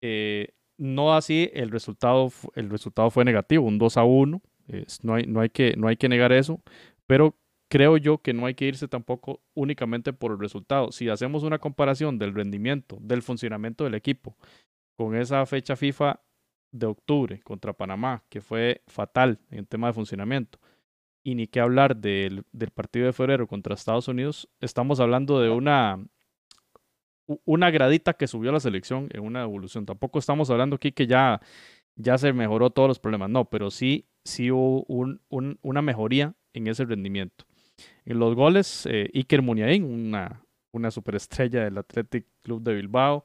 [0.01, 4.41] Eh, no así, el resultado, el resultado fue negativo, un 2 a 1.
[5.03, 6.61] no, hay, no, hay que, no hay que negar eso,
[7.05, 7.35] pero
[7.69, 10.91] creo yo que no hay que irse tampoco únicamente por el resultado.
[10.91, 14.37] Si hacemos una comparación del rendimiento, del funcionamiento del equipo,
[14.97, 16.21] con esa fecha FIFA
[16.71, 20.59] de octubre contra Panamá, que fue fatal en tema de funcionamiento,
[21.23, 25.49] y ni que hablar del, del partido de febrero contra Estados Unidos, estamos hablando de
[25.49, 25.99] una,
[27.45, 29.85] una gradita que subió la selección en una evolución.
[29.85, 31.41] Tampoco estamos hablando aquí que ya,
[31.95, 36.33] ya se mejoró todos los problemas, no, pero sí, sí hubo un, un, una mejoría
[36.53, 37.45] en ese rendimiento.
[38.05, 43.23] En los goles, eh, Iker Muniain, una, una superestrella del Athletic Club de Bilbao.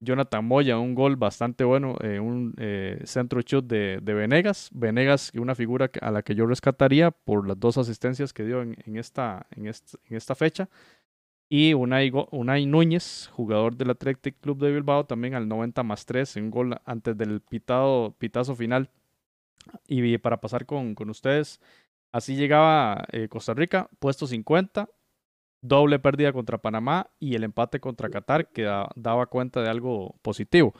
[0.00, 4.68] Jonathan Moya, un gol bastante bueno, eh, un eh, centro shoot de, de, Venegas.
[4.74, 8.96] Venegas, una figura a la que yo rescataría por las dos asistencias que dio en,
[8.96, 10.68] esta, en, en esta fecha.
[11.48, 16.36] Y Unai, Unai Núñez, jugador del Athletic Club de Bilbao, también al 90 más 3,
[16.36, 18.90] un gol antes del pitado, pitazo final.
[19.86, 21.60] Y para pasar con, con ustedes,
[22.14, 24.88] Así llegaba eh, Costa Rica, puesto 50,
[25.62, 28.62] doble pérdida contra Panamá y el empate contra Qatar que
[28.94, 30.74] daba cuenta de algo positivo.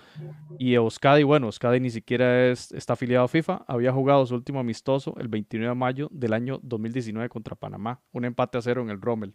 [0.60, 4.60] Y Euskadi, bueno, Euskadi ni siquiera es, está afiliado a FIFA, había jugado su último
[4.60, 8.90] amistoso el 29 de mayo del año 2019 contra Panamá, un empate a cero en
[8.90, 9.34] el Rommel.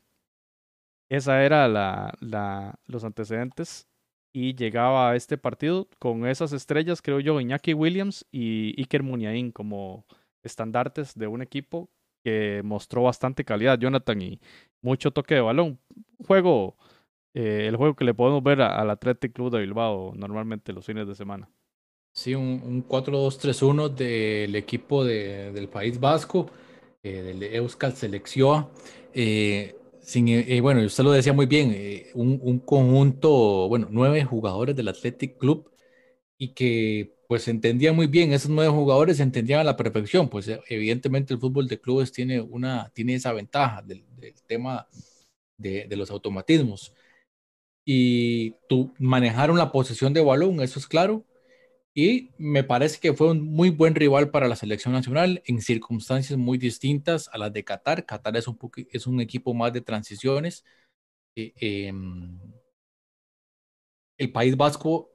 [1.10, 3.88] Esa era la, la, los antecedentes
[4.32, 9.52] y llegaba a este partido con esas estrellas, creo yo, Iñaki Williams y Iker Muniain
[9.52, 10.06] como
[10.44, 11.90] estandartes de un equipo
[12.24, 14.40] que mostró bastante calidad, Jonathan, y
[14.82, 15.80] mucho toque de balón.
[16.28, 16.78] Juego,
[17.34, 21.08] eh, el juego que le podemos ver al Athletic Club de Bilbao normalmente los fines
[21.08, 21.50] de semana.
[22.12, 26.48] Sí, un, un 4-2-3-1 del equipo de, del País Vasco,
[27.02, 28.68] eh, del Euskal Selección.
[29.14, 29.79] Eh,
[30.10, 34.76] sin, eh, bueno, usted lo decía muy bien, eh, un, un, conjunto, bueno, nueve jugadores
[34.76, 35.72] del Athletic Club
[36.38, 40.62] y que pues entendía muy bien, esos nueve jugadores entendían a la perfección, pues eh,
[40.70, 44.04] evidentemente el fútbol de clubes tiene, una, tiene esa ventaja del,
[44.48, 44.88] tema
[45.58, 46.94] de, de, los automatismos.
[47.86, 51.24] Y tú manejaron la posesión de balón, eso es claro,
[51.94, 56.38] y me parece que fue un muy buen rival para la selección nacional en circunstancias
[56.38, 58.06] muy distintas a las de Qatar.
[58.06, 58.58] Qatar es un,
[58.92, 60.64] es un equipo más de transiciones.
[61.36, 61.94] Eh, eh,
[64.18, 65.10] el País Vasco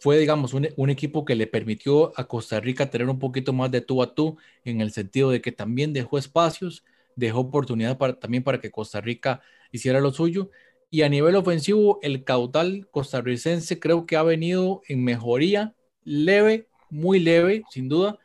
[0.00, 3.70] fue, digamos, un, un, equipo que le permitió a Costa Rica tener un poquito más
[3.70, 6.84] de tú a tú, en el sentido de que también dejó espacios,
[7.16, 9.40] dejó oportunidad para, también para que Costa Rica
[9.72, 10.50] hiciera lo suyo.
[10.90, 15.74] Y a nivel ofensivo, el caudal costarricense creo que ha venido en mejoría,
[16.08, 18.18] leve, muy leve, sin duda,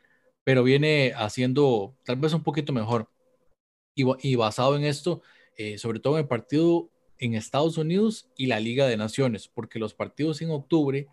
[0.43, 3.09] pero viene haciendo tal vez un poquito mejor.
[3.95, 5.21] Y, basado en esto,
[5.55, 9.77] eh, sobre todo en el partido en Estados Unidos y la Liga de Naciones, porque
[9.79, 11.07] los partidos en octubre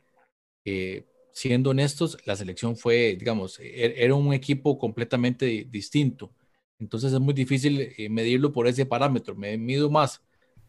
[0.64, 6.32] eh, siendo honestos, la selección fue, digamos, er, era un equipo completamente distinto.
[6.78, 9.34] Entonces es muy difícil eh, medirlo por ese parámetro.
[9.36, 10.22] Me mido más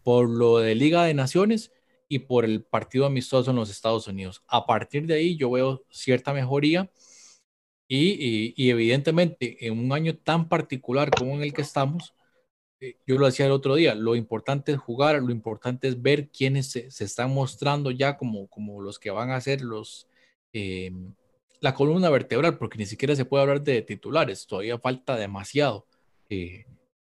[0.03, 1.71] por lo de Liga de Naciones
[2.11, 4.43] y por el partido amistoso en los Estados Unidos.
[4.47, 6.91] A partir de ahí yo veo cierta mejoría
[7.87, 12.13] y, y, y evidentemente en un año tan particular como en el que estamos,
[12.81, 16.27] eh, yo lo decía el otro día, lo importante es jugar, lo importante es ver
[16.31, 20.09] quiénes se, se están mostrando ya como, como los que van a ser los,
[20.51, 20.91] eh,
[21.61, 25.87] la columna vertebral, porque ni siquiera se puede hablar de titulares, todavía falta demasiado.
[26.27, 26.65] Eh,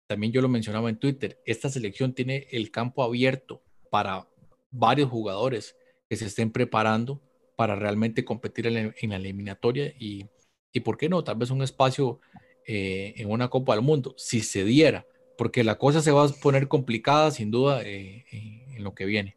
[0.07, 4.27] también yo lo mencionaba en Twitter, esta selección tiene el campo abierto para
[4.73, 5.77] varios jugadores
[6.09, 7.23] que se estén preparando
[7.57, 10.27] para realmente competir en la, eliminatoria y,
[10.73, 11.23] y, ¿por qué no?
[11.23, 12.21] Tal vez un espacio
[12.67, 15.07] eh, en una Copa del Mundo, si se diera
[15.37, 19.05] porque la cosa se va a poner complicada sin duda eh, eh, en lo que
[19.05, 19.37] viene.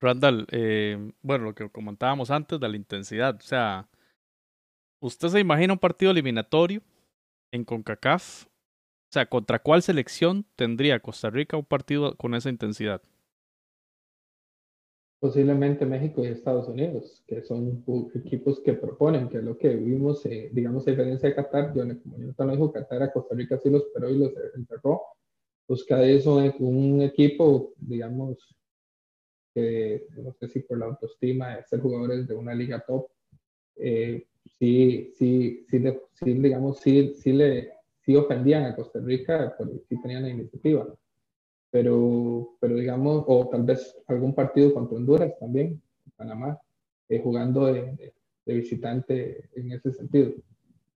[0.00, 0.46] Randall,
[1.22, 3.88] bueno, lo que comentábamos antes de la intensidad, o sea,
[5.00, 6.82] ¿usted se imagina un partido eliminatorio
[7.52, 8.44] en CONCACAF?
[8.46, 13.02] O sea, ¿contra cuál selección tendría Costa Rica un partido con esa intensidad?
[15.20, 20.24] Posiblemente México y Estados Unidos, que son equipos que proponen, que es lo que vimos,
[20.26, 23.58] eh, digamos, a diferencia de Qatar, yo, como yo lo dijo, Qatar a Costa Rica
[23.58, 25.02] sí los esperó y los enterró.
[25.86, 28.38] Cada es un, un equipo, digamos,
[29.54, 33.08] que no sé si por la autoestima de ser jugadores de una liga top,
[33.76, 34.26] eh,
[34.58, 35.82] sí, sí, sí,
[36.14, 40.86] sí, digamos, sí, sí, le, sí ofendían a Costa Rica porque sí tenían la iniciativa
[41.70, 45.80] pero, pero digamos, o tal vez algún partido contra Honduras también,
[46.16, 46.58] Panamá,
[47.08, 48.12] eh, jugando de,
[48.44, 50.32] de, visitante en ese sentido.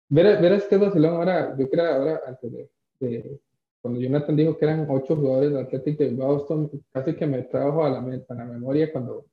[0.08, 2.52] Verás, verás que Barcelona ahora, yo creo ahora, antes
[3.00, 3.40] de,
[3.80, 7.84] cuando Jonathan dijo que eran ocho jugadores de Atlético de Boston, casi que me trajo
[7.84, 9.24] a la, a la memoria cuando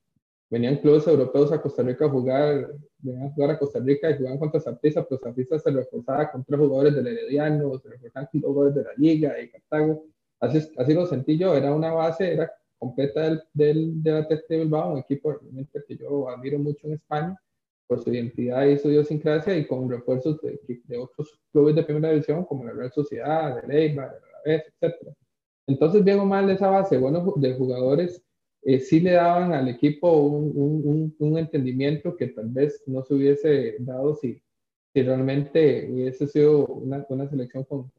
[0.49, 4.17] venían clubes europeos a Costa Rica a jugar, venían a jugar a Costa Rica y
[4.17, 8.41] jugaban contra Zaprisa, pero Zaprisa se reforzaba con tres jugadores del Herediano, se reforzaban con
[8.41, 10.05] dos jugadores de la Liga y Cartago
[10.39, 14.93] Así, así lo sentí yo, era una base, era completa del, del, del de Bilbao,
[14.93, 17.35] un equipo realmente que yo admiro mucho en España
[17.87, 22.09] por su identidad y su idiosincrasia y con refuerzos de, de otros clubes de primera
[22.09, 24.17] división como la Real Sociedad, de Leiva, de
[24.51, 25.15] Alavés, etc.
[25.67, 28.21] Entonces, bien o mal, esa base bueno, de jugadores
[28.63, 33.13] eh, sí le daban al equipo un, un, un, entendimiento que tal vez no se
[33.13, 34.41] hubiese dado si,
[34.93, 37.91] si realmente hubiese sido una, una selección con,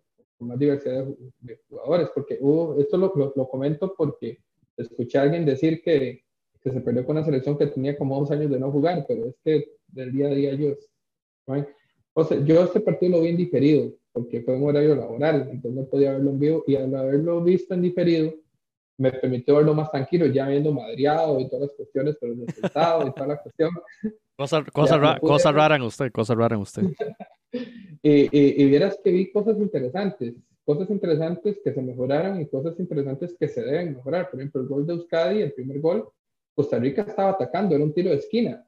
[0.45, 1.07] más diversidad
[1.41, 4.39] de, jugadores, porque hubo, esto lo, lo, comento porque
[4.77, 6.23] escuché a alguien decir que,
[6.61, 9.27] que, se perdió con una selección que tenía como dos años de no jugar, pero
[9.27, 10.79] es que del día a día ellos,
[12.13, 15.73] o sea, yo este partido lo vi en diferido, porque fue un horario laboral, entonces
[15.73, 18.35] no podía verlo en vivo, y al haberlo visto en diferido,
[18.99, 23.07] me permitió verlo más tranquilo, ya viendo madreado y todas las cuestiones, pero el resultado
[23.07, 23.71] y toda la cuestión.
[24.37, 26.83] Cosa, cosa, cosa rara en usted, cosa rara en usted.
[28.03, 30.35] y, vieras que vi cosas interesantes,
[30.65, 34.31] cosas interesantes que se mejoraron y cosas interesantes que se deben mejorar.
[34.31, 36.09] Por ejemplo, el gol de Euskadi, el primer gol,
[36.55, 38.67] Costa Rica estaba atacando, era un tiro de esquina.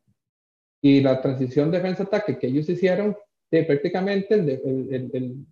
[0.80, 3.16] Y la transición defensa-ataque que ellos hicieron,
[3.50, 5.44] prácticamente el, el,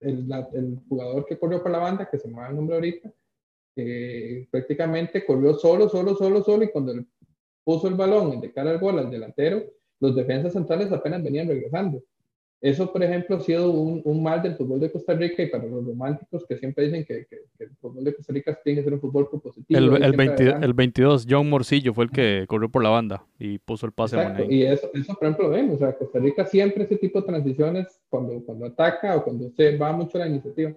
[0.00, 3.10] el, el, jugador que corrió por la banda, que se me va el nombre ahorita,
[3.76, 6.94] eh, prácticamente corrió solo, solo, solo, solo, y cuando
[7.62, 9.64] puso el balón de cara al gol al delantero,
[10.00, 12.02] los defensas centrales apenas venían regresando.
[12.60, 15.66] Eso, por ejemplo, ha sido un, un, mal del fútbol de Costa Rica y para
[15.66, 18.94] los románticos que siempre dicen que, que, el fútbol de Costa Rica tiene que ser
[18.94, 19.78] un fútbol propositivo.
[19.78, 23.84] El, el, el 22, John Morcillo fue el que corrió por la banda y puso
[23.84, 25.74] el pase Exacto, Y eso, eso, por ejemplo, vemos.
[25.74, 29.76] O sea, Costa Rica siempre ese tipo de transiciones cuando, cuando ataca o cuando se
[29.76, 30.72] va mucho la iniciativa.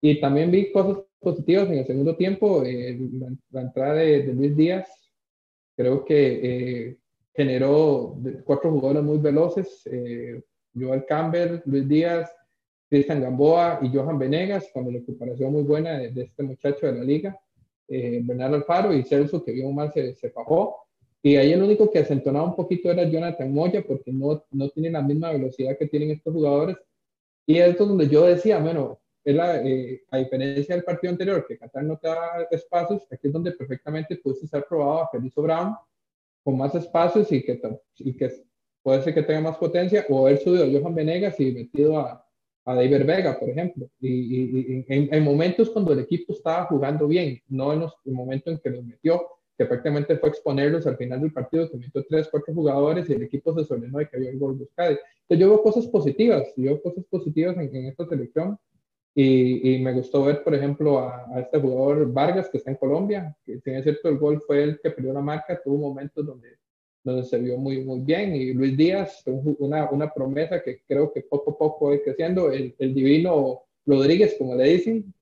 [0.00, 2.62] Y también vi cosas positivas en el segundo tiempo.
[2.64, 2.98] Eh,
[3.50, 4.88] la, entrada de, Luis Díaz
[5.76, 6.96] creo que eh,
[7.34, 9.82] generó cuatro jugadores muy veloces.
[9.86, 10.40] Eh,
[10.78, 12.30] Joel Campbell, Luis Díaz,
[12.88, 17.04] Cristian Gamboa y Johan Venegas, cuando la preparación muy buena de, este muchacho de la
[17.04, 17.38] liga,
[17.88, 20.76] eh, Bernardo Alfaro y Celso, que bien mal se, se bajó.
[21.22, 24.90] Y ahí el único que acentonaba un poquito era Jonathan Moya, porque no, no tiene
[24.90, 26.76] la misma velocidad que tienen estos jugadores.
[27.46, 31.44] Y esto es donde yo decía, bueno, es la, eh, a diferencia del partido anterior,
[31.46, 35.42] que Qatar no te da espacios, aquí es donde perfectamente pudiste ser probado a Felicio
[35.42, 35.74] Brown
[36.42, 37.60] con más espacios y que,
[37.98, 38.30] y que
[38.82, 42.24] puede ser que tenga más potencia, o haber subido a Johan Venegas y metido a,
[42.66, 43.88] a David Vega, por ejemplo.
[44.00, 48.58] Y, en, momentos cuando el equipo estaba jugando bien, no en los, el momento en
[48.58, 52.52] que los metió, que prácticamente fue exponerlos al final del partido, que metió tres, cuatro
[52.52, 54.96] jugadores y el equipo se solvenó y cayó el gol de Euskadi.
[55.22, 58.58] Entonces yo veo cosas positivas, yo veo cosas positivas en, esta selección.
[59.16, 63.36] Y, me gustó ver, por ejemplo, a, a, este jugador Vargas, que está en Colombia,
[63.46, 66.58] que tiene cierto, el gol fue el que perdió la marca, tuvo momentos donde
[67.04, 68.34] donde se vio muy, muy bien.
[68.34, 72.50] Y Luis Díaz, una, una promesa que creo que poco a poco va creciendo.
[72.50, 75.14] El, el, divino Rodríguez, como le dicen,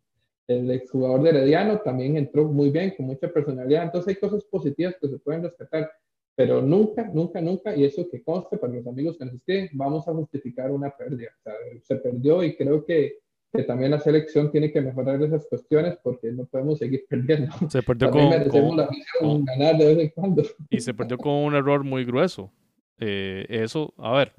[0.47, 3.83] el exjugador de Herediano, también entró muy bien, con mucha personalidad.
[3.83, 5.91] Entonces hay cosas positivas que se pueden rescatar,
[6.37, 10.13] pero nunca, nunca, nunca, y eso que conste para los amigos que nos vamos a
[10.13, 11.31] justificar una pérdida.
[11.41, 13.19] O sea, se perdió y creo que
[13.53, 17.53] que también la selección tiene que mejorar esas cuestiones porque no podemos seguir perdiendo.
[17.69, 20.43] Se perdió con, ganar de vez en cuando.
[20.71, 22.51] Y se perdió con un error muy grueso.
[22.99, 24.33] Eh, eso, a ver,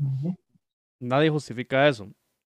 [0.99, 2.09] nadie justifica eso,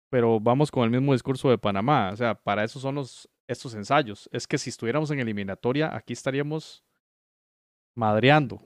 [0.10, 2.12] pero vamos con el mismo discurso de Panamá.
[2.14, 4.30] O sea, para eso son los, estos ensayos.
[4.32, 6.84] Es que si estuviéramos en eliminatoria, aquí estaríamos
[7.96, 8.62] madreando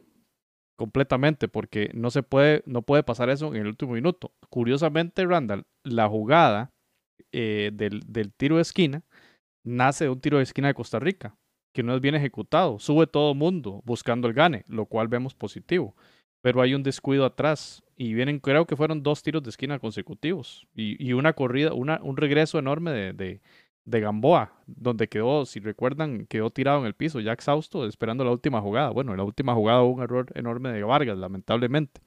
[0.75, 4.31] completamente porque no se puede, no puede pasar eso en el último minuto.
[4.49, 6.71] Curiosamente, Randall, la jugada
[7.31, 9.03] eh, del, del, tiro de esquina
[9.63, 11.37] nace de un tiro de esquina de Costa Rica,
[11.73, 12.79] que no es bien ejecutado.
[12.79, 15.95] Sube todo mundo buscando el gane, lo cual vemos positivo.
[16.41, 20.67] Pero hay un descuido atrás y vienen, creo que fueron dos tiros de esquina consecutivos
[20.73, 23.41] y, y una corrida, una, un regreso enorme de, de,
[23.89, 28.31] de Gamboa, donde quedó, si recuerdan, quedó tirado en el piso, ya exhausto, esperando la
[28.31, 28.91] última jugada.
[28.91, 32.01] Bueno, en la última jugada hubo un error enorme de Vargas, lamentablemente.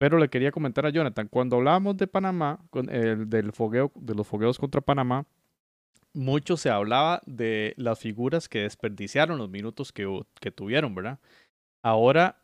[0.00, 4.14] Pero le quería comentar a Jonathan, cuando hablábamos de Panamá, con el, del fogueo, de
[4.14, 5.26] los fogueos contra Panamá,
[6.14, 10.08] mucho se hablaba de las figuras que desperdiciaron los minutos que,
[10.40, 11.18] que tuvieron, ¿verdad?
[11.82, 12.42] Ahora,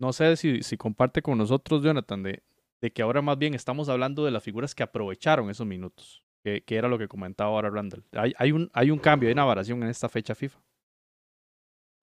[0.00, 2.42] no sé si, si comparte con nosotros, Jonathan, de,
[2.80, 6.24] de que ahora más bien estamos hablando de las figuras que aprovecharon esos minutos
[6.64, 8.04] que, era lo que comentaba ahora Randall.
[8.12, 10.58] Hay, hay, un, hay un cambio, hay una variación en esta fecha FIFA.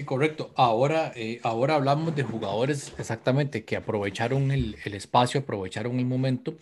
[0.06, 0.54] Correcto.
[0.56, 6.56] Ahora, eh, ahora hablamos de jugadores exactamente que aprovecharon el, el, espacio, aprovecharon el momento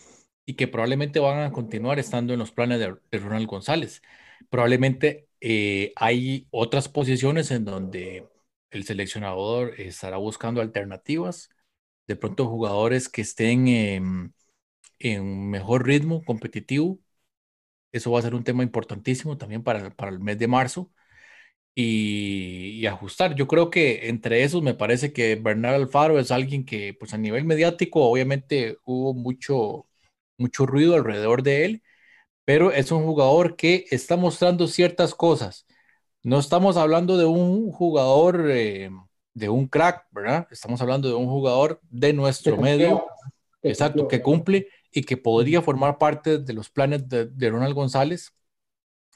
[0.46, 4.02] y que probablemente van a continuar estando en los planes de, Ronald González.
[4.50, 8.28] Probablemente eh, hay otras posiciones en donde
[8.70, 11.50] el seleccionador estará buscando alternativas,
[12.08, 14.34] de pronto jugadores que estén en,
[15.00, 17.00] en mejor ritmo competitivo
[17.92, 20.92] eso va a ser un tema importantísimo también para, para el mes de marzo.
[21.74, 23.36] Y, ajustar.
[23.36, 27.18] Yo creo que entre esos me parece que Bernard Alfaro es alguien que, pues a
[27.18, 29.88] nivel mediático, obviamente hubo mucho,
[30.38, 31.84] mucho ruido alrededor de él,
[32.46, 35.66] pero es un jugador que está mostrando ciertas cosas.
[36.24, 38.92] No estamos hablando de un jugador, eh,
[39.34, 40.48] de un crack, ¿verdad?
[40.52, 43.06] Estamos hablando de un jugador de nuestro medio,
[43.64, 48.34] exacto, que cumple y que podría formar parte de los planes de, Ronald González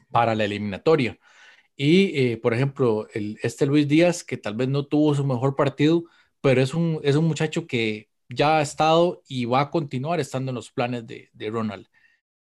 [0.10, 1.20] para la eliminatoria.
[1.76, 5.56] Y, eh, por ejemplo, el, este Luis Díaz, que tal vez no tuvo su mejor
[5.56, 6.06] partido,
[6.42, 10.52] pero es un, es un muchacho que ya ha estado y va a continuar estando
[10.52, 11.88] en los planes de, de Ronald.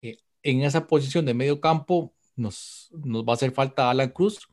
[0.02, 4.48] Eh, en esa posición de medio campo nos, nos va a hacer falta Alan Cruz,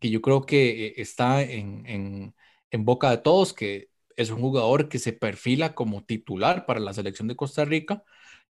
[0.00, 2.34] que yo creo que eh, está en, en,
[2.70, 6.92] en boca de todos, que es un jugador que se perfila como titular para la
[6.94, 8.04] selección de Costa Rica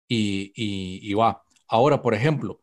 [0.09, 1.45] y, va.
[1.69, 2.63] Ahora, por ejemplo,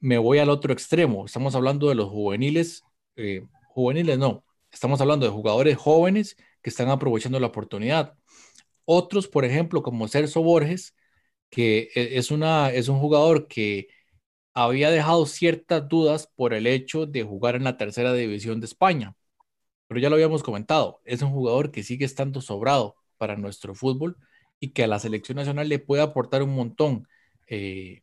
[0.00, 1.26] me voy al otro extremo.
[1.26, 2.82] Estamos hablando de los juveniles,
[3.16, 8.14] eh, juveniles no, estamos hablando de jugadores jóvenes que están aprovechando la oportunidad.
[8.84, 10.94] Otros, por ejemplo, como Celso Borges,
[11.50, 13.88] que e, es, una, es un jugador que
[14.54, 19.16] había dejado ciertas dudas por el hecho de jugar en la tercera división de España
[19.86, 24.16] pero ya lo habíamos comentado, es un jugador que sigue estando sobrado para nuestro fútbol
[24.60, 27.08] y que a la selección nacional le puede aportar un montón.
[27.46, 28.02] Eh,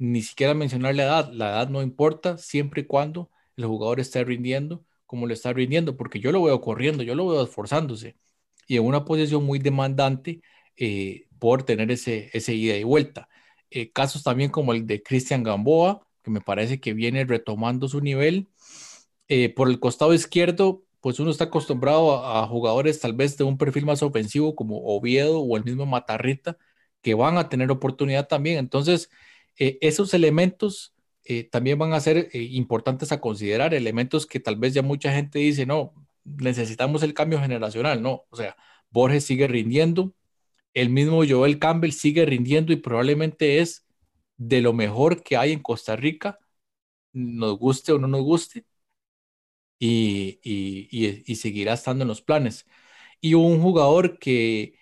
[0.00, 4.24] ni siquiera mencionar la edad, la edad no importa siempre y cuando el jugador esté
[4.24, 8.16] rindiendo como le está rindiendo, porque yo lo veo corriendo, yo lo veo esforzándose
[8.68, 10.40] y en una posición muy demandante
[10.76, 13.28] eh, por tener ese, ese ida y vuelta.
[13.70, 18.00] Eh, casos también como el de Cristian Gamboa, que me parece que viene retomando su
[18.00, 18.50] nivel
[19.28, 23.58] eh, por el costado izquierdo, pues uno está acostumbrado a, jugadores tal vez de un
[23.58, 26.56] perfil más ofensivo como Oviedo o el mismo Matarrita,
[27.02, 28.58] que van a tener oportunidad también.
[28.58, 29.10] Entonces,
[29.60, 30.94] eh, esos elementos
[31.24, 35.38] eh, también van a ser importantes a considerar, elementos que tal vez ya mucha gente
[35.38, 35.94] dice, no,
[36.24, 38.56] necesitamos el cambio generacional, no, o sea,
[38.90, 40.14] Borges sigue rindiendo,
[40.74, 43.86] el mismo Joel Campbell sigue rindiendo y probablemente es
[44.36, 46.38] de lo mejor que hay en Costa Rica,
[47.12, 48.64] nos guste o no nos guste,
[49.80, 52.66] y, seguirá estando en los planes.
[53.20, 54.74] Y un jugador que,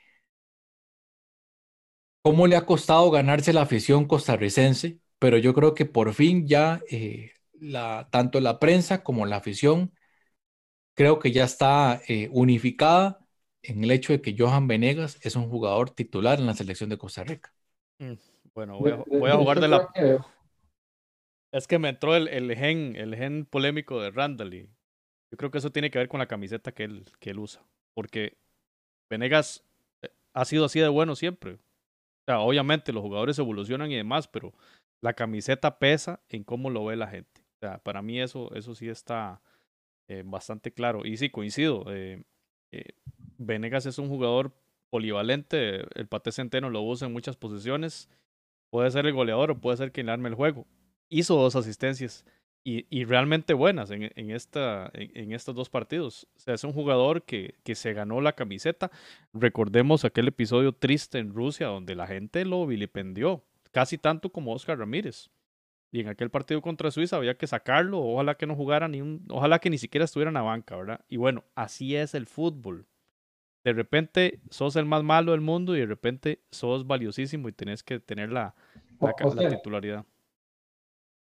[2.23, 5.01] ¿cómo le ha costado ganarse la afición costarricense?
[5.19, 9.93] Pero yo creo que por fin ya eh, la, tanto la prensa como la afición
[10.95, 13.19] creo que ya está eh, unificada
[13.63, 16.99] en el hecho de que Johan Venegas es un jugador titular en la selección de
[16.99, 17.53] Costa Rica.
[17.99, 18.15] Mm,
[18.55, 19.89] bueno, voy a, jugar de la...
[21.51, 24.71] Es que me entró el, el, gen, el gen polémico de Randall y
[25.31, 27.65] yo creo que eso tiene que ver con la camiseta que él, que él usa.
[27.95, 28.37] Porque
[29.09, 29.65] Venegas
[30.03, 31.59] eh, ha sido así de bueno siempre.
[32.29, 34.53] Obviamente los jugadores evolucionan y demás, pero
[35.01, 37.43] la camiseta pesa en cómo lo ve la gente.
[37.83, 39.41] Para mí eso, eso sí está
[40.09, 41.05] eh, bastante claro.
[41.05, 41.85] Y sí, coincido.
[41.89, 42.23] Eh,
[43.39, 44.53] Venegas es un jugador
[44.91, 45.85] polivalente.
[45.99, 48.09] El Pate Centeno lo usa en muchas posiciones.
[48.71, 50.67] Puede ser el goleador o puede ser quien arme el juego.
[51.09, 52.25] Hizo dos asistencias
[52.65, 56.29] y, realmente buenas en, en esta, en, estos dos partidos.
[56.37, 58.91] O sea, es un jugador que, que, se ganó la camiseta.
[59.33, 63.43] Recordemos aquel episodio triste en Rusia donde la gente lo vilipendió,
[63.73, 65.31] casi tanto como Oscar Ramírez.
[65.91, 69.25] Y en aquel partido contra Suiza había que sacarlo, ojalá que no jugara ni un,
[69.31, 71.01] ojalá que ni siquiera estuviera en la banca, ¿verdad?
[71.09, 72.87] Y bueno, así es el fútbol.
[73.65, 77.83] De repente sos el más malo del mundo y de repente sos valiosísimo y tenés
[77.83, 78.55] que tener la,
[79.01, 80.05] la titularidad.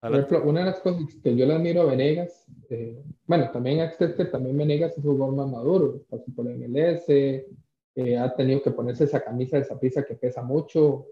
[0.02, 2.97] Por ejemplo, una de las cosas que yo le admiro a Venegas, eh,
[3.28, 3.91] bueno, también a
[4.32, 8.72] también Venegas es un jugador más maduro, pasó por el MLS, eh, ha tenido que
[8.72, 11.06] ponerse esa camisa de zapisa que pesa mucho.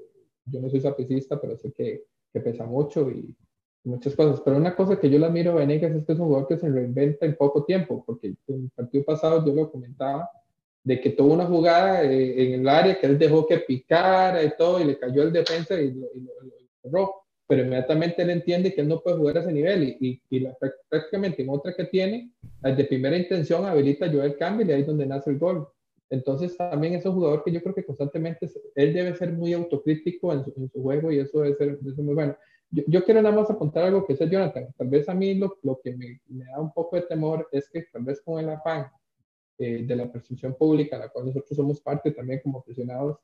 [0.46, 3.36] Yo no soy zapicista, pero sé que, que pesa mucho y,
[3.84, 4.42] muchas cosas.
[4.42, 6.58] Pero una cosa que yo la miro a Venegas es que es un jugador que
[6.58, 10.30] se reinventa en poco tiempo, porque en el partido pasado yo lo comentaba,
[10.84, 14.52] de que tuvo una jugada eh, en el área que él dejó que picara y
[14.58, 16.28] todo, y le cayó el defensa y lo, y
[16.82, 17.14] cerró.
[17.50, 20.56] Pero inmediatamente él entiende que él no puede jugar a ese nivel y, y, la,
[20.88, 22.32] prácticamente en otra que tiene,
[22.62, 25.68] de primera intención habilita a Joel Campbell y ahí es donde nace el gol.
[26.12, 30.32] Entonces también es un jugador que yo creo que constantemente él debe ser muy autocrítico
[30.32, 32.38] en su, en su juego y eso debe ser, muy bueno.
[32.70, 34.68] Yo, yo, quiero nada más apuntar algo que es Jonathan.
[34.78, 37.68] Tal vez a mí lo, lo que me, me, da un poco de temor es
[37.68, 38.92] que tal vez con el afán
[39.58, 43.18] eh, de la percepción pública, la cual nosotros somos parte también como aficionados,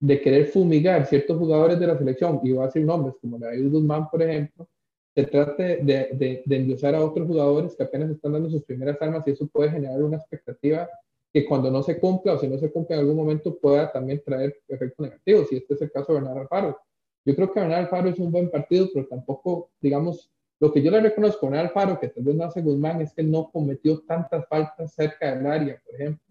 [0.00, 3.70] de querer fumigar ciertos jugadores de la selección, y voy a decir nombres como David
[3.70, 4.66] Guzmán, por ejemplo,
[5.14, 9.00] se trate de, de, de endiosar a otros jugadores que apenas están dando sus primeras
[9.02, 10.88] armas y eso puede generar una expectativa
[11.32, 14.22] que cuando no se cumpla o si no se cumple en algún momento pueda también
[14.24, 16.78] traer efectos negativos, y este es el caso de Bernardo Alfaro.
[17.24, 20.90] Yo creo que Bernardo Alfaro es un buen partido, pero tampoco, digamos, lo que yo
[20.90, 24.46] le reconozco a Alfaro, que tal vez no hace Guzmán, es que no cometió tantas
[24.48, 26.24] faltas cerca del área, por ejemplo,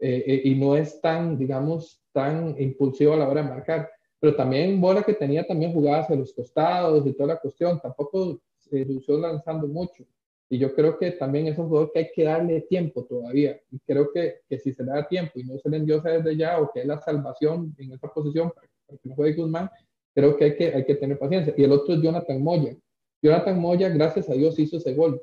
[0.00, 3.90] eh, eh, y no es tan, digamos, tan impulsivo a la hora de marcar.
[4.20, 8.40] Pero también Bola que tenía también jugadas a los costados y toda la cuestión, tampoco
[8.58, 10.04] se lució lanzando mucho.
[10.48, 13.60] Y yo creo que también es un jugador que hay que darle tiempo todavía.
[13.70, 16.36] Y creo que, que si se le da tiempo y no se le endiosa desde
[16.36, 19.68] ya o que es la salvación en esa posición para, que no juegue Guzmán,
[20.14, 21.52] creo que hay, que hay que tener paciencia.
[21.56, 22.76] Y el otro es Jonathan Moya.
[23.20, 25.20] Jonathan Moya, gracias a Dios, hizo ese gol.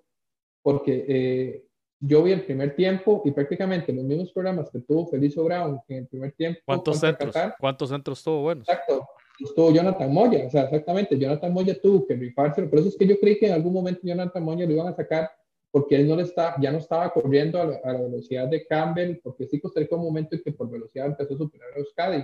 [0.61, 1.63] Porque eh,
[2.01, 5.97] yo vi el primer tiempo y prácticamente los mismos programas que tuvo Felicio Brown en
[5.99, 6.59] el primer tiempo.
[6.65, 7.35] ¿Cuántos centros?
[7.59, 8.67] ¿Cuántos centros tuvo buenos?
[8.67, 9.07] Exacto.
[9.39, 13.07] Estuvo Jonathan Moya, o sea, exactamente, Jonathan Moya tuvo que rifárselo, por eso es que
[13.07, 15.31] yo creí que en algún momento Jonathan Moya lo iban a sacar
[15.71, 19.47] porque él no le está, ya no estaba corriendo a la, velocidad de Campbell, porque
[19.47, 22.23] sí Costa Rica un momento en que por velocidad empezó a superar a Euskadi,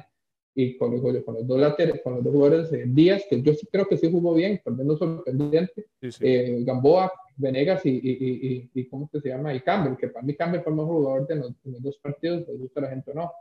[0.53, 3.53] y con los, con los dos laterales, con los dos jugadores de Díaz, que yo
[3.53, 8.89] sí creo que sí jugó bien, por menos sorprendente, Eh, Gamboa, Venegas y, y, y,
[8.89, 9.53] ¿cómo se llama?
[9.53, 12.55] Y Campbell, que para mí Campbell fue el mejor jugador de los, dos partidos, le
[12.55, 13.31] gusta la gente o no.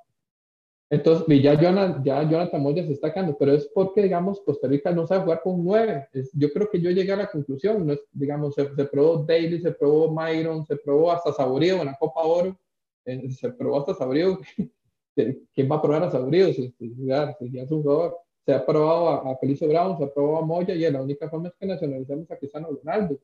[0.88, 4.92] Entonces, ya Jonathan, ya Jonathan Moya se está sacando, pero es porque, digamos, Costa Rica
[4.92, 6.09] no sabe jugar con nueve.
[6.34, 9.72] yo creo que yo llegué a la conclusión, no es, digamos, se, probó Daly, se
[9.72, 12.57] probó Myron, se probó hasta Saborío en la Copa Oro,
[13.05, 14.38] eh, se probó hasta Saborío.
[15.16, 18.18] ¿Quién va a probar a Saborío si, ya, es un jugador?
[18.44, 21.28] Se ha probado a, a Felicio Brown, se ha probado a Moya y la única
[21.28, 23.18] forma es que nacionalicemos a Cristiano Ronaldo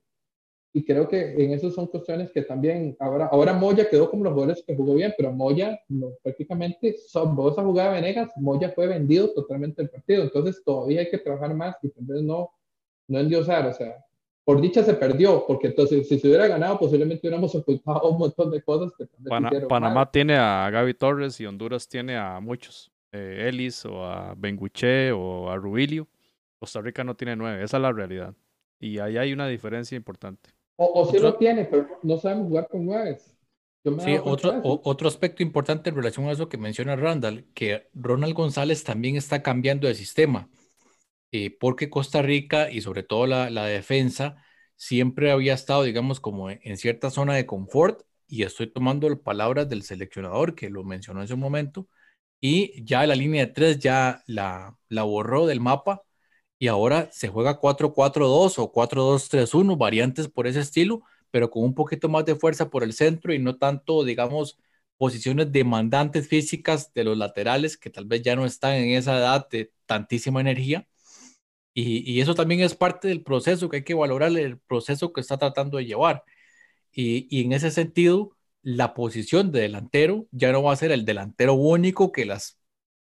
[0.74, 4.32] y creo que en eso son cuestiones que también ahora, ahora Moya quedó como los
[4.32, 8.70] jugadores que jugó bien, pero Moya no, prácticamente, son, vos a jugar a Venegas, Moya
[8.70, 12.50] fue vendido totalmente el partido, entonces todavía hay que trabajar más y entonces no,
[13.06, 14.02] no endiosar, o sea,
[14.44, 18.50] por dicha se perdió, porque entonces si se hubiera ganado posiblemente hubiéramos ocultado un montón
[18.50, 19.06] de cosas que
[19.68, 25.12] Panamá tiene a Gaby Torres y Honduras tiene a muchos, eh, Ellis o a Benguiche
[25.12, 26.08] o a Rubilio,
[26.58, 28.34] Costa Rica no tiene nueve, esa es la realidad.
[28.80, 30.50] Y ahí hay una diferencia importante.
[30.84, 33.36] O, si lo tiene, pero no sabemos jugar con nueves.
[33.84, 38.84] Sí, otro, otro aspecto importante en relación a eso que menciona Randall, que Ronald González
[38.84, 40.48] también está cambiando de sistema,
[41.32, 44.36] eh, porque Costa Rica y sobre todo la, la, defensa
[44.76, 49.82] siempre había estado, digamos, como en cierta zona de confort, y estoy tomando palabras del
[49.82, 51.88] seleccionador que lo mencionó en ese momento,
[52.40, 56.02] y ya la línea de tres ya la, la borró del mapa
[56.62, 61.02] y ahora se juega 4-4-2 o 4-2-3-1, variantes por ese estilo,
[61.32, 64.60] pero con un poquito más de fuerza por el centro y no tanto, digamos,
[64.96, 69.48] posiciones demandantes físicas de los laterales que tal vez ya no están en esa edad
[69.50, 70.86] de tantísima energía.
[71.74, 75.38] Y, eso también es parte del proceso que hay que valorar, el proceso que está
[75.38, 76.22] tratando de llevar.
[76.92, 81.04] Y, y en ese sentido, la posición de delantero ya no va a ser el
[81.04, 82.60] delantero único que las,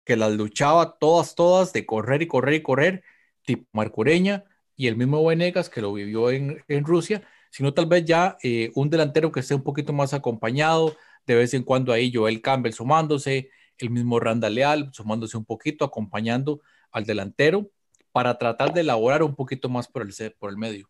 [0.03, 3.03] que las luchaba todas, todas, de correr y correr y correr,
[3.45, 4.43] tipo Marcureña
[4.75, 8.71] y el mismo Venegas que lo vivió en, en Rusia, sino tal vez ya eh,
[8.75, 12.73] un delantero que esté un poquito más acompañado, de vez en cuando ahí Joel Campbell
[12.73, 17.69] sumándose, el mismo Randa Leal sumándose un poquito, acompañando al delantero
[18.11, 20.89] para tratar de elaborar un poquito más por el, por el medio.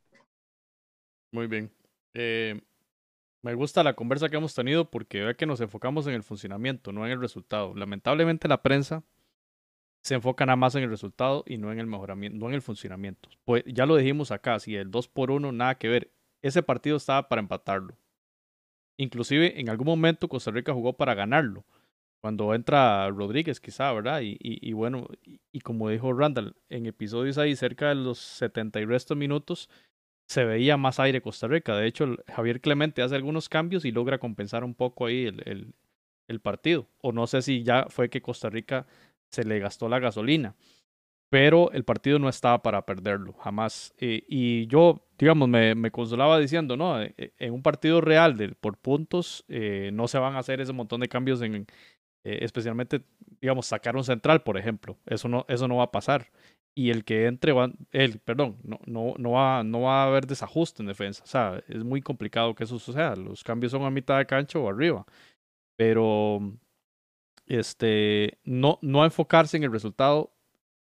[1.32, 1.72] Muy bien.
[2.14, 2.62] Eh,
[3.42, 6.92] me gusta la conversa que hemos tenido porque ve que nos enfocamos en el funcionamiento,
[6.92, 7.76] no en el resultado.
[7.76, 9.04] Lamentablemente la prensa
[10.06, 12.62] se enfoca nada más en el resultado y no en el mejoramiento, no en el
[12.62, 13.28] funcionamiento.
[13.44, 16.12] Pues ya lo dijimos acá, si el 2 por 1 nada que ver.
[16.44, 17.98] Ese partido estaba para empatarlo.
[18.98, 21.66] Inclusive en algún momento Costa Rica jugó para ganarlo.
[22.22, 24.22] Cuando entra Rodríguez quizá, ¿verdad?
[24.24, 25.08] Y, bueno,
[25.52, 29.72] y, como dijo Randall, en episodios ahí cerca de los 70 y restos minutos
[30.28, 31.76] se veía más aire Costa Rica.
[31.76, 35.74] De hecho, Javier Clemente hace algunos cambios y logra compensar un poco ahí el, el,
[36.28, 36.88] el partido.
[37.02, 38.86] O no sé si ya fue que Costa Rica
[39.32, 40.56] se le gastó la gasolina.
[41.30, 43.94] pero el partido no estaba para perderlo, jamás.
[44.00, 48.38] Eh, y yo, digamos, me, me, consolaba diciendo, no, eh, eh, en un partido real
[48.38, 49.46] de, por puntos
[49.94, 51.68] no se van a hacer ese montón de cambios en,
[52.24, 53.02] especialmente,
[53.42, 54.98] digamos, sacar un central, por ejemplo.
[55.06, 56.32] Eso no, eso no va a pasar.
[56.78, 60.28] Y el que entre, va, el, perdón, no, no, no, va, no va a haber
[60.28, 61.24] desajuste en defensa.
[61.24, 63.16] O sea, es muy complicado que eso suceda.
[63.16, 65.06] Los cambios son a mitad de cancha o arriba.
[65.78, 66.42] Pero
[67.46, 70.36] este, no, no enfocarse en el resultado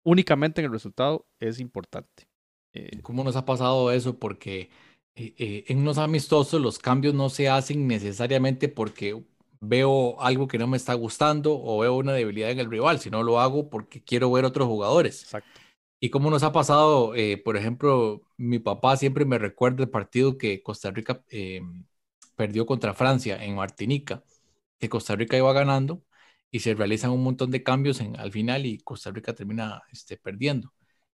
[0.03, 2.27] únicamente en el resultado es importante.
[2.73, 4.17] Eh, ¿Cómo nos ha pasado eso?
[4.17, 4.69] Porque
[5.15, 9.21] eh, eh, en unos amistosos los cambios no se hacen necesariamente porque
[9.59, 13.23] veo algo que no me está gustando o veo una debilidad en el rival, sino
[13.23, 15.23] lo hago porque quiero ver otros jugadores.
[15.23, 15.59] Exacto.
[16.01, 17.11] Y cómo nos ha pasado,
[17.43, 21.21] por ejemplo, mi papá siempre me recuerda el partido que Costa Rica
[22.37, 24.23] perdió contra Francia en Martinica,
[24.79, 26.01] que Costa Rica iba ganando
[26.51, 30.17] y se realizan un montón de cambios en, al final y Costa Rica termina este,
[30.17, 30.73] perdiendo.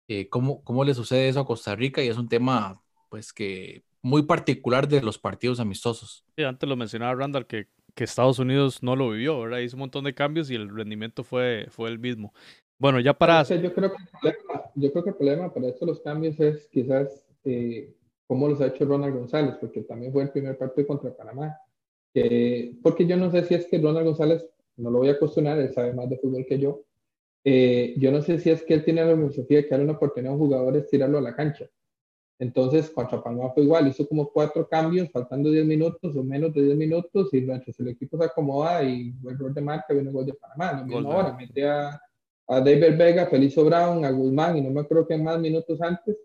[0.08, 2.04] Eh, ¿cómo, ¿Cómo le sucede eso a Costa Rica?
[2.04, 6.26] Y es un tema pues que muy particular de los partidos amistosos.
[6.36, 9.60] Sí, antes lo mencionaba Randall que, que Estados Unidos no lo vivió, ¿verdad?
[9.60, 12.34] Hizo un montón de cambios y el rendimiento fue, fue el mismo.
[12.78, 13.44] Bueno, ya para...
[13.44, 16.68] yo, creo que el problema, yo creo que el problema para estos los cambios es
[16.68, 17.94] quizás eh,
[18.26, 21.56] cómo los ha hecho Ronald González, porque también fue el primer partido contra Panamá.
[22.82, 24.46] porque yo no sé si es que Ronald González
[24.82, 26.84] no lo voy a cuestionar, él sabe más de fútbol que yo.
[27.44, 29.94] Eh, yo no sé si es que él tiene la filosofía de que darle una
[29.94, 31.70] oportunidad a un jugador es tirarlo a la cancha.
[32.40, 36.64] Entonces, contra Panamá fue igual, hizo como cuatro cambios, faltando 10 minutos o menos de
[36.64, 40.16] 10 minutos, y mientras el equipo se acomoda y el gol de marca, viene el
[40.16, 40.82] gol de Panamá.
[40.82, 42.02] No misma hora, mete a,
[42.48, 46.18] a David Vega, Felicio Brown, a Guzmán, y no me acuerdo que más minutos antes,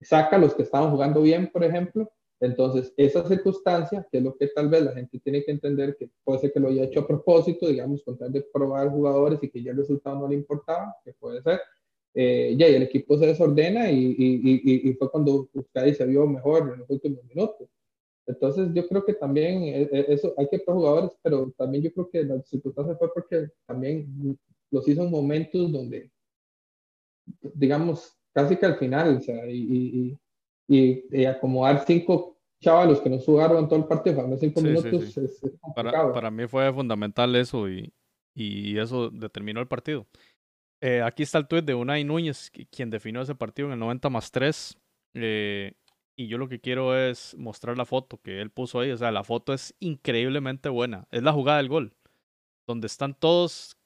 [0.00, 4.34] saca a los que estaban jugando bien, por ejemplo, entonces, esa circunstancia, que es lo
[4.34, 7.00] que tal vez la gente tiene que entender, que puede ser que lo haya hecho
[7.00, 10.36] a propósito, digamos, con tal de probar jugadores y que ya el resultado no le
[10.36, 11.60] importaba, que puede ser,
[12.14, 16.26] eh, ya y el equipo se desordena y, y, y, fue cuando Euskadi se vio
[16.26, 17.68] mejor en los últimos minutos.
[18.26, 21.92] Entonces, yo creo que también eh, eh, eso hay que probar jugadores, pero también yo
[21.92, 24.38] creo que la circunstancia fue porque también
[24.70, 26.10] los hizo en momentos donde,
[27.54, 30.18] digamos, casi que al final, o sea, y,
[30.70, 35.40] y, acomodar cinco chavalos que no jugaron todo el partido, para cinco minutos Es,
[35.74, 37.92] para, para, mí fue fundamental eso y,
[38.34, 40.06] y eso determinó el partido.
[40.80, 44.08] Eh, aquí está el tuit de Unai Núñez, quien definió ese partido en el 90
[44.10, 44.78] más 3.
[45.14, 45.72] Eh,
[46.16, 48.90] y yo lo que quiero es mostrar la foto que él puso ahí.
[48.92, 51.06] O sea, la foto es increíblemente buena.
[51.10, 51.94] Es la jugada del gol,
[52.66, 53.76] donde están todos.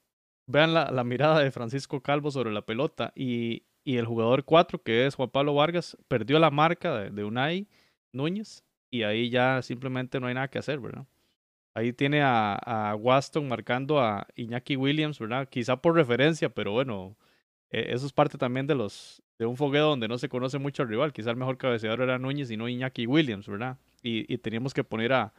[0.47, 4.83] Vean la, la mirada de Francisco Calvo sobre la pelota y y el jugador 4,
[4.83, 7.69] que es Juan Pablo Vargas, perdió la marca de, de, Unai
[8.13, 11.07] Núñez y ahí ya simplemente no hay nada que hacer, ¿verdad?
[11.75, 15.49] Ahí tiene a, a Waston marcando a Iñaki Williams, ¿verdad?
[15.49, 17.17] Quizá por referencia, pero bueno,
[17.71, 20.83] e, eso es parte también de los de un fogueo donde no se conoce mucho
[20.83, 21.13] al rival.
[21.13, 23.79] Quizá el mejor cabeceador era Núñez y no Iñaki Williams, ¿verdad?
[24.03, 25.35] Y, y teníamos que poner a,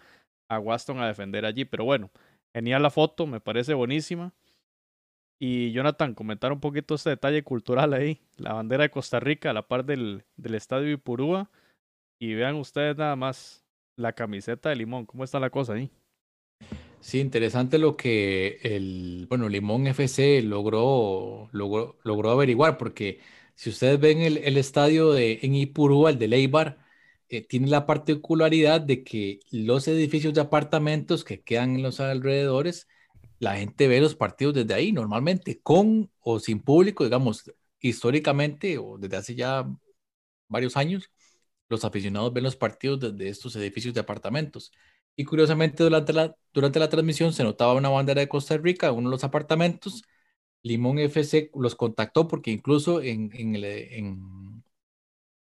[0.49, 2.11] a Waston a defender allí, pero bueno,
[2.53, 4.33] genial la foto, me parece buenísima.
[5.39, 9.53] Y Jonathan, comentar un poquito este detalle cultural ahí, la bandera de Costa Rica a
[9.53, 11.51] la par del, del estadio Ipurúa.
[12.19, 13.65] Y vean ustedes nada más
[13.97, 15.91] la camiseta de Limón, ¿cómo está la cosa ahí?
[16.99, 23.19] Sí, interesante lo que el, bueno, Limón FC logró, logró, logró averiguar, porque
[23.55, 26.79] si ustedes ven el, el estadio de, en Ipurúa, el de Leibar,
[27.29, 32.87] eh, tiene la particularidad de que los edificios de apartamentos que quedan en los alrededores
[33.39, 38.97] la gente ve los partidos desde ahí normalmente, con o sin público, digamos, históricamente o
[38.97, 39.65] desde hace ya
[40.47, 41.11] varios años,
[41.69, 44.71] los aficionados ven los partidos desde estos edificios de apartamentos.
[45.15, 48.95] Y curiosamente durante la, durante la transmisión se notaba una bandera de Costa Rica en
[48.95, 50.03] uno de los apartamentos.
[50.63, 54.63] Limón FC los contactó porque incluso en, en,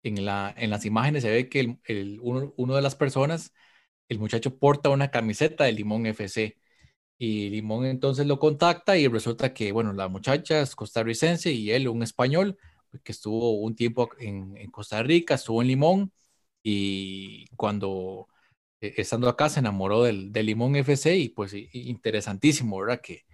[0.03, 3.53] en, la, en las imágenes se ve que el, el, uno, uno de las personas,
[4.09, 6.57] el muchacho porta una camiseta de Limón FC
[7.19, 11.89] y Limón entonces lo contacta y resulta que, bueno, la muchacha es costarricense y él
[11.89, 12.59] un español
[13.03, 16.13] que estuvo un tiempo en, en Costa Rica, estuvo en Limón
[16.63, 18.29] y cuando
[18.81, 23.01] eh, estando acá se enamoró del, del, Limón FC y pues interesantísimo, ¿verdad?
[23.03, 23.25] Que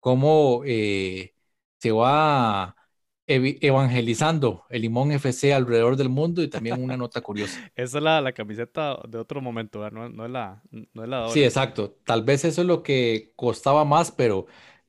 [0.00, 1.34] cómo eh,
[1.78, 2.76] se va
[3.60, 7.58] evangelizando el Limón FC alrededor del mundo y también una nota curiosa.
[7.76, 11.28] Esa es la, la camiseta de otro momento, no, no, es la, no es la
[11.28, 11.96] Sí, exacto.
[12.04, 14.46] Tal vez eso es lo que costaba más, pero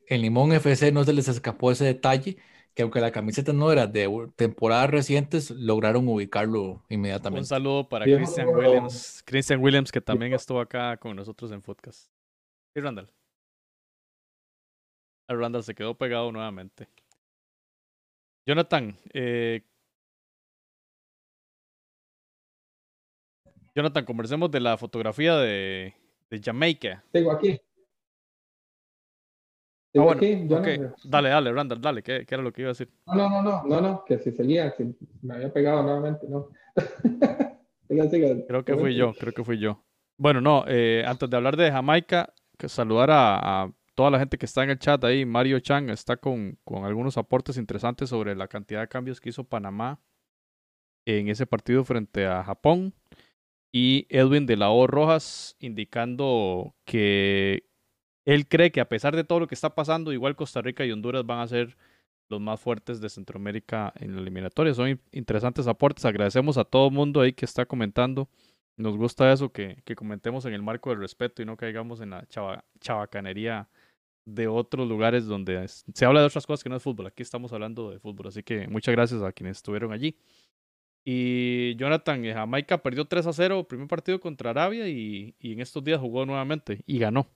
[0.08, 2.38] el Limón FC no se les escapó ese detalle,
[2.74, 7.42] que aunque la camiseta no era de temporadas recientes, lograron ubicarlo inmediatamente.
[7.42, 12.10] Un saludo para Christian Williams, Christian Williams que también estuvo acá con nosotros en podcast.
[12.76, 13.10] Y Randall.
[15.28, 16.88] Randall se quedó pegado nuevamente.
[18.46, 19.62] Jonathan, eh,
[23.76, 25.96] Jonathan, conversemos de la fotografía de,
[26.30, 27.04] de Jamaica.
[27.12, 27.60] Tengo aquí.
[29.96, 30.22] Ah, bueno,
[31.04, 32.90] Dale, dale, Randall, dale, ¿qué, ¿qué, era lo que iba a decir?
[33.06, 36.50] No, no, no, no, no, no que si seguía, si me había pegado nuevamente, no.
[38.48, 39.84] creo que fui yo, creo que fui yo.
[40.18, 44.46] Bueno, no, eh, antes de hablar de Jamaica, que saludar a, toda la gente que
[44.46, 45.26] está en el chat ahí.
[45.26, 49.44] Mario Chang está con, con algunos aportes interesantes sobre la cantidad de cambios que hizo
[49.44, 50.00] Panamá
[51.06, 52.94] en ese partido frente a Japón.
[53.72, 57.68] Y Edwin de la O Rojas indicando que
[58.26, 60.92] él cree que a pesar de todo lo que está pasando, igual Costa Rica y
[60.92, 61.76] Honduras van a ser
[62.30, 64.74] los más fuertes de Centroamérica en la eliminatoria.
[64.74, 66.06] Son interesantes aportes.
[66.06, 68.30] Agradecemos a todo el mundo ahí que está comentando.
[68.78, 72.12] Nos gusta eso, que, que comentemos en el marco del respeto y no caigamos en
[72.12, 73.70] la chava, chavacanería
[74.26, 77.08] de otros lugares donde se habla de otras cosas que no es fútbol.
[77.08, 78.28] Aquí estamos hablando de fútbol.
[78.28, 80.18] Así que muchas gracias a quienes estuvieron allí.
[81.06, 85.62] Y Jonathan, eh, Jamaica perdió 3 a 0 primer partido contra Arabia y, y en
[85.62, 87.28] estos días jugó nuevamente y ganó.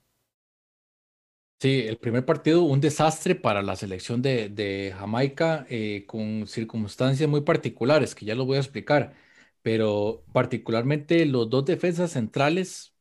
[1.60, 7.28] Sí, el primer partido, un desastre para la selección de, de Jamaica eh, con circunstancias
[7.28, 9.14] muy particulares, que ya lo voy a explicar,
[9.62, 12.94] pero particularmente los dos defensas centrales,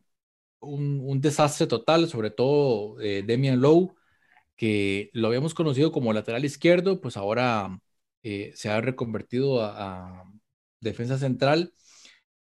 [0.60, 3.96] un, un desastre total, sobre todo eh, Demian Lowe,
[4.56, 7.80] que lo habíamos conocido como lateral izquierdo, pues ahora
[8.24, 10.24] eh, se ha reconvertido a,
[10.80, 11.74] defensa central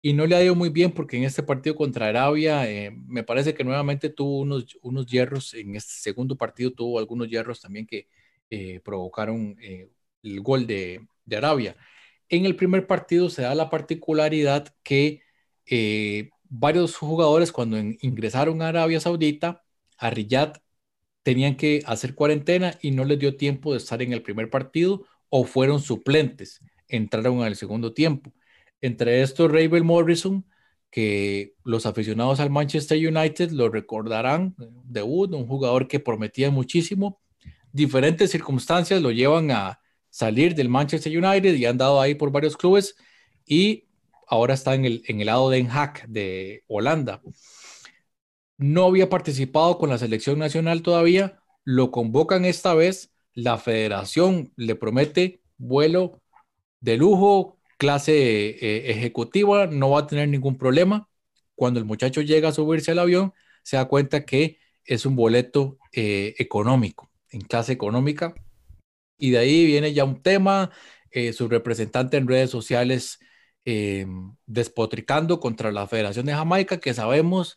[0.03, 3.25] y no le ha ido muy bien porque en este partido contra Arabia eh, me
[3.25, 7.87] parece que nuevamente tuvo unos, unos hierros, en este segundo partido tuvo algunos hierros también
[7.87, 8.09] que
[8.85, 9.57] provocaron
[10.23, 11.77] el gol de, de, Arabia.
[12.29, 15.23] En el primer partido se da la particularidad que
[16.49, 19.65] varios jugadores cuando ingresaron a Arabia Saudita,
[19.99, 20.59] a Riyadh,
[21.23, 25.05] tenían que hacer cuarentena y no les dio tiempo de estar en el primer partido
[25.29, 28.33] o fueron suplentes, entraron al segundo tiempo.
[28.81, 30.47] Entre estos, Ravel Morrison,
[30.91, 37.21] que los aficionados al Manchester United lo recordarán, debut, un jugador que prometía muchísimo.
[37.73, 39.81] Diferentes circunstancias lo llevan a
[40.11, 42.95] salir del Manchester United y han dado ahí por varios clubes
[43.45, 43.86] y
[44.27, 47.23] ahora está en el, en el lado de Haag de Holanda.
[48.59, 54.77] No había participado con la selección nacional todavía, lo convocan esta vez, la federación le
[54.77, 56.23] promete vuelo
[56.81, 58.13] de lujo, clase
[58.51, 61.09] eh, ejecutiva, no va a tener ningún problema.
[61.55, 65.79] Cuando el muchacho llega a subirse al avión, se da cuenta que es un boleto
[65.93, 68.35] eh, económico, en clase económica.
[69.19, 70.71] Y de ahí viene ya un tema,
[71.11, 73.19] eh, su representante en redes sociales
[74.47, 77.57] despotricando contra la Federación de Jamaica, que sabemos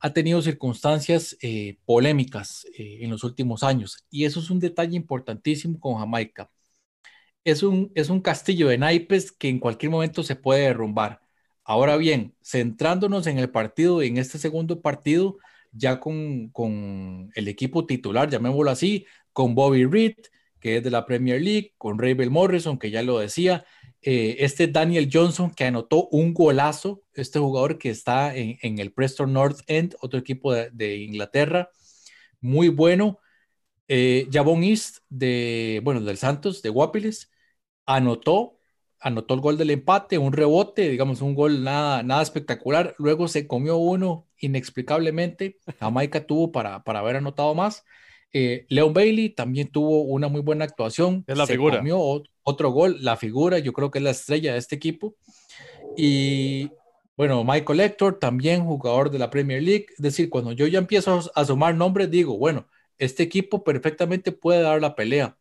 [0.00, 1.36] ha tenido circunstancias
[1.84, 4.06] polémicas en los últimos años.
[4.10, 6.50] Y eso es un detalle importantísimo con Jamaica
[7.50, 11.20] es un, es un castillo de naipes que en cualquier momento se puede derrumbar.
[11.64, 15.38] Ahora bien, centrándonos en el partido, en este segundo partido,
[15.72, 20.16] ya con, con el equipo titular, llamémoslo así, con Bobby Reed,
[20.60, 23.64] que es de la Premier League, con Ravel Morrison, que ya lo decía,
[24.02, 28.92] eh, este Daniel Johnson, que anotó un golazo, este jugador que está en, en el
[28.92, 31.70] Preston North End, otro equipo de, de Inglaterra,
[32.40, 33.18] muy bueno.
[33.88, 37.30] Eh, Javon East, de, bueno, del Santos, de Guapiles,
[37.86, 38.58] anotó,
[39.00, 42.94] anotó el gol del empate, un rebote, digamos, un gol nada, nada espectacular.
[42.98, 45.58] Luego se comió uno inexplicablemente.
[45.80, 47.84] Jamaica tuvo para, para haber anotado más.
[48.32, 51.24] Eh, Leon Bailey también tuvo una muy buena actuación.
[51.26, 51.78] Es la se figura.
[51.78, 55.16] Comió otro gol, la figura, yo creo que es la estrella de este equipo.
[55.96, 56.70] Y
[57.16, 59.86] bueno, Michael Hector, también jugador de la Premier League.
[59.90, 62.66] Es decir, cuando yo ya empiezo a sumar nombres, digo, bueno,
[62.98, 65.36] este equipo perfectamente puede dar la pelea.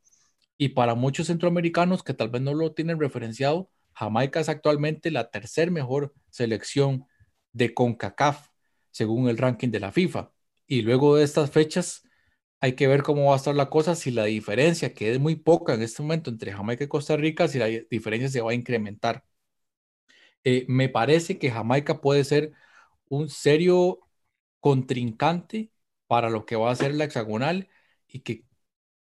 [0.58, 5.30] Y para muchos centroamericanos que tal vez no lo tienen referenciado, Jamaica es actualmente la
[5.30, 7.06] tercer mejor selección
[7.54, 8.50] de CONCACAF,
[8.92, 10.32] según el ranking de la FIFA.
[10.68, 12.04] Y luego de estas fechas,
[12.60, 15.36] hay que ver cómo va a estar la cosa, si la diferencia, que es muy
[15.36, 18.54] poca en este momento entre Jamaica y Costa Rica, si la diferencia se va a
[18.56, 19.24] incrementar.
[20.44, 22.54] Eh, me parece que Jamaica puede ser
[23.10, 24.00] un serio
[24.60, 25.72] contrincante
[26.08, 27.70] para lo que va a ser la hexagonal
[28.08, 28.46] y que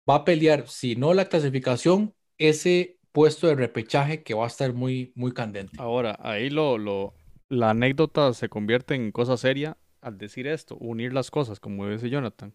[0.08, 4.72] va a pelear, si no la clasificación, ese puesto de repechaje que va a estar
[4.74, 5.78] muy, muy candente.
[5.78, 7.14] Ahora, ahí lo, lo,
[7.48, 12.10] la anécdota se convierte en cosa seria al decir esto, unir las cosas, como dice
[12.10, 12.54] Jonathan.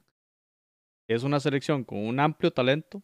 [1.10, 3.02] Es una selección con un amplio talento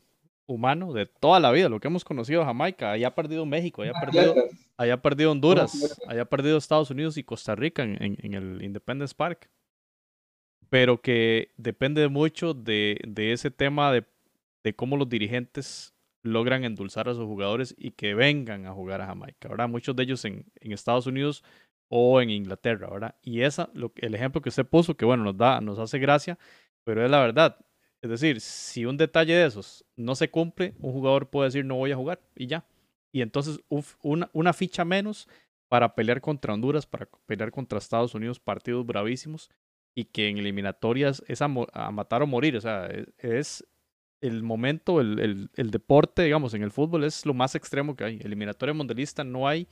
[0.47, 4.35] humano de toda la vida, lo que hemos conocido Jamaica, haya perdido México, haya perdido,
[4.77, 9.13] haya perdido Honduras, haya perdido Estados Unidos y Costa Rica en, en, en el Independence
[9.15, 9.49] Park
[10.67, 14.03] pero que depende mucho de, de ese tema de
[14.65, 15.93] de cómo los dirigentes
[16.23, 19.69] logran endulzar a sus jugadores y que vengan a jugar a Jamaica, ¿verdad?
[19.69, 21.43] Muchos de ellos en, en Estados Unidos
[21.87, 23.15] o en Inglaterra, ¿verdad?
[23.21, 26.39] Y esa, lo, el ejemplo que usted puso, que bueno, nos da, nos hace gracia,
[26.83, 27.63] pero es la verdad.
[28.05, 31.75] Es decir, si un detalle de esos no se cumple, un jugador puede decir no
[31.75, 32.63] voy a jugar y ya.
[33.11, 33.59] Y entonces
[34.03, 35.27] una, ficha menos
[35.69, 39.49] para pelear contra Honduras, para pelear contra Estados Unidos, partidos bravísimos
[39.95, 42.55] y que en eliminatorias es a, matar o morir.
[42.57, 43.65] O sea, e, es,
[44.21, 48.03] el momento, el, el, el, deporte, digamos, en el fútbol es lo más extremo que
[48.03, 48.19] hay.
[48.23, 49.67] Eliminatoria mundialista no hay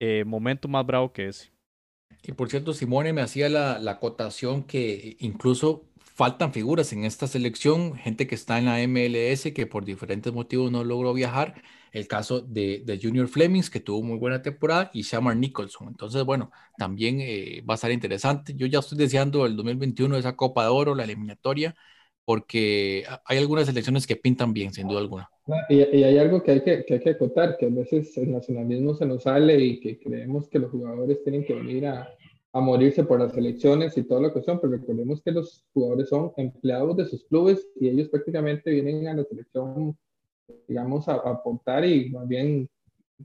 [0.00, 1.52] eh, momento más bravo que ese.
[2.24, 5.84] Y por cierto, Simone me hacía la, la acotación que incluso
[6.14, 10.70] faltan figuras en esta selección, gente que está en la MLS que por diferentes motivos
[10.70, 11.62] no logró viajar.
[11.92, 15.88] El caso de, de Junior Flemings, que tuvo muy buena temporada, y Shamar Nicholson.
[15.88, 18.54] Entonces, bueno, también eh, va a ser interesante.
[18.56, 21.76] Yo ya estoy deseando el 2021 esa Copa de Oro, la eliminatoria,
[22.24, 25.30] porque hay algunas selecciones que pintan bien, sin duda alguna.
[25.68, 28.94] Y, hay algo que hay que, que hay que acotar, que a veces el nacionalismo
[28.94, 32.08] se nos sale y que creemos que los jugadores tienen que venir a,
[32.54, 36.32] a morirse por las elecciones y toda la cuestión, pero recordemos que los jugadores son
[36.36, 39.98] empleados de sus clubes y ellos prácticamente vienen a la selección,
[40.68, 42.70] digamos, a, aportar y más bien,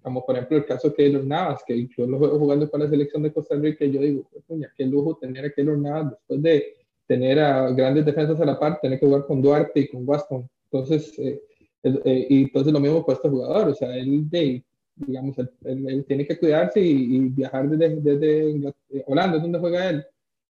[0.01, 2.89] como por ejemplo el caso de Keylor Navas, que yo lo veo jugando para la
[2.89, 6.41] selección de Costa Rica y yo digo, coña, qué lujo tener a Keylor Navas después
[6.41, 6.73] de
[7.05, 10.49] tener a grandes defensas a la par, tener que jugar con Duarte y con Waston.
[10.71, 11.39] Entonces, eh,
[11.83, 14.63] eh, y entonces lo mismo para este jugador, o sea, él, de,
[15.05, 18.51] digamos, él, tiene que cuidarse y, viajar desde, desde
[18.89, 20.05] eh, Holanda, donde juega él,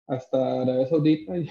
[0.06, 1.48] hasta Arabia Saudita y,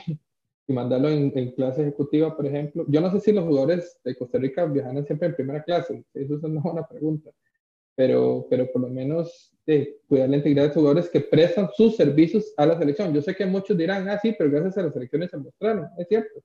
[0.67, 2.85] y mandarlo en, clase ejecutiva, por ejemplo.
[2.87, 6.35] Yo no sé si los jugadores de Costa Rica viajan siempre en primera clase, eso
[6.35, 7.31] es una buena pregunta,
[7.95, 11.95] pero, pero por lo menos de cuidar la integridad de los jugadores que prestan sus
[11.95, 13.13] servicios a la selección.
[13.13, 15.87] Yo sé que muchos dirán, ah, sí, pero gracias a las selecciones se mostraron.
[15.97, 16.43] Es cierto,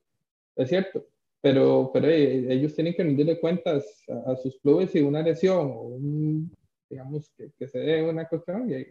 [0.57, 1.07] es cierto.
[1.43, 5.82] Pero, pero eh, ellos tienen que rendirle cuentas a, sus clubes si una lesión o
[5.82, 6.53] un,
[6.88, 8.84] digamos, que, se dé una cuestión y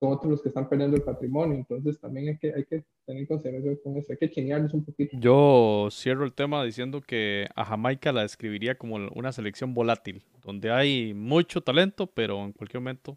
[0.00, 1.56] son otros los que están perdiendo el patrimonio.
[1.56, 5.16] Entonces también hay que, hay que tener consideración con eso, hay que chinearlos un poquito.
[5.18, 10.72] Yo cierro el tema diciendo que a Jamaica la describiría como una selección volátil, donde
[10.72, 13.16] hay mucho talento, pero en cualquier momento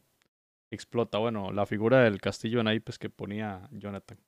[0.70, 1.18] explota.
[1.18, 4.20] Bueno, la figura del castillo de naipes que ponía Jonathan.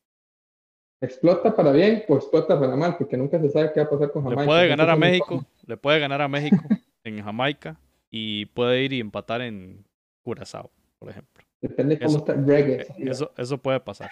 [1.02, 2.96] ¿Explota para bien o explota para mal?
[2.98, 4.42] Porque nunca se sabe qué va a pasar con Jamaica.
[4.42, 6.64] Le puede ganar a México, le puede ganar a México
[7.04, 7.80] en Jamaica
[8.10, 9.84] y puede ir y empatar en
[10.22, 11.44] Curazao, por ejemplo.
[11.60, 12.88] Depende cómo está el reggae.
[12.98, 14.10] Eso, eso puede pasar.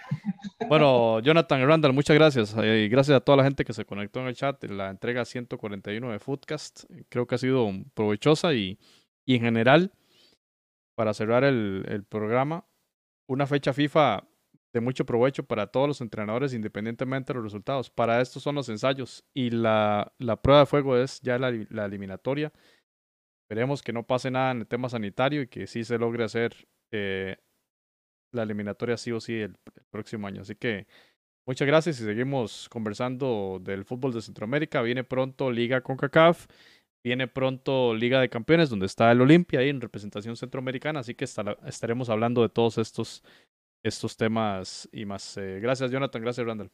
[0.68, 2.56] Bueno, Jonathan Randall, muchas gracias.
[2.58, 4.90] Eh, y gracias a toda la gente que se conectó en el chat en la
[4.90, 6.84] entrega 141 de Foodcast.
[7.10, 8.78] Creo que ha sido provechosa y,
[9.26, 9.92] y en general
[11.00, 12.66] para cerrar el, programa,
[13.26, 14.28] una fecha FIFA
[14.74, 17.90] de mucho provecho para todos los entrenadores independientemente de los resultados.
[17.90, 22.54] Para esto son los ensayos y la, prueba de fuego es ya la, eliminatoria.
[23.44, 26.68] Esperemos que no pase nada en el tema sanitario y que sí se logre hacer
[26.92, 27.38] eh,
[28.32, 29.56] la eliminatoria sí o sí el,
[29.90, 30.42] próximo año.
[30.42, 30.86] Así que
[31.48, 34.84] muchas gracias y seguimos conversando del fútbol de Centroamérica.
[34.84, 36.48] Viene pronto Liga CONCACAF
[37.04, 41.24] Viene pronto Liga de Campeones, donde está el Olimpia ahí en representación centroamericana, así que
[41.24, 43.24] estaremos hablando de todos estos,
[43.84, 45.38] estos temas y más.
[45.38, 46.22] Eh, gracias, Jonathan.
[46.22, 46.72] Gracias, Randall.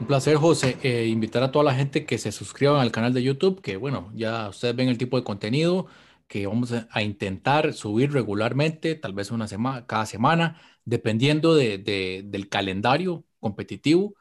[0.00, 0.76] Un placer, José.
[0.82, 4.10] Eh, invitar a toda la gente que se suscriban al canal de YouTube, que bueno,
[4.14, 5.86] ya ustedes ven el tipo de contenido
[6.28, 11.78] que vamos a, intentar subir regularmente, tal vez una semana, cada semana, dependiendo de,
[12.24, 14.14] del calendario competitivo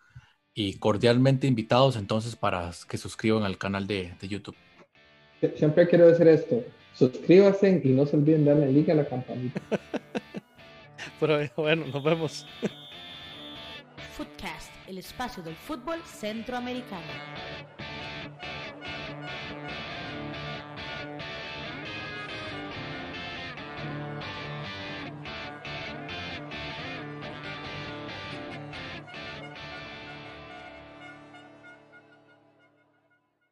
[0.53, 4.57] y cordialmente invitados entonces para que suscriban al canal de YouTube
[5.55, 6.63] siempre quiero decir esto.
[6.93, 9.61] Suscríbanse y no se olviden darle like a la campanita.
[11.19, 12.45] Pero bueno, nos vemos.
[14.15, 17.01] Footcast, el espacio del fútbol centroamericano.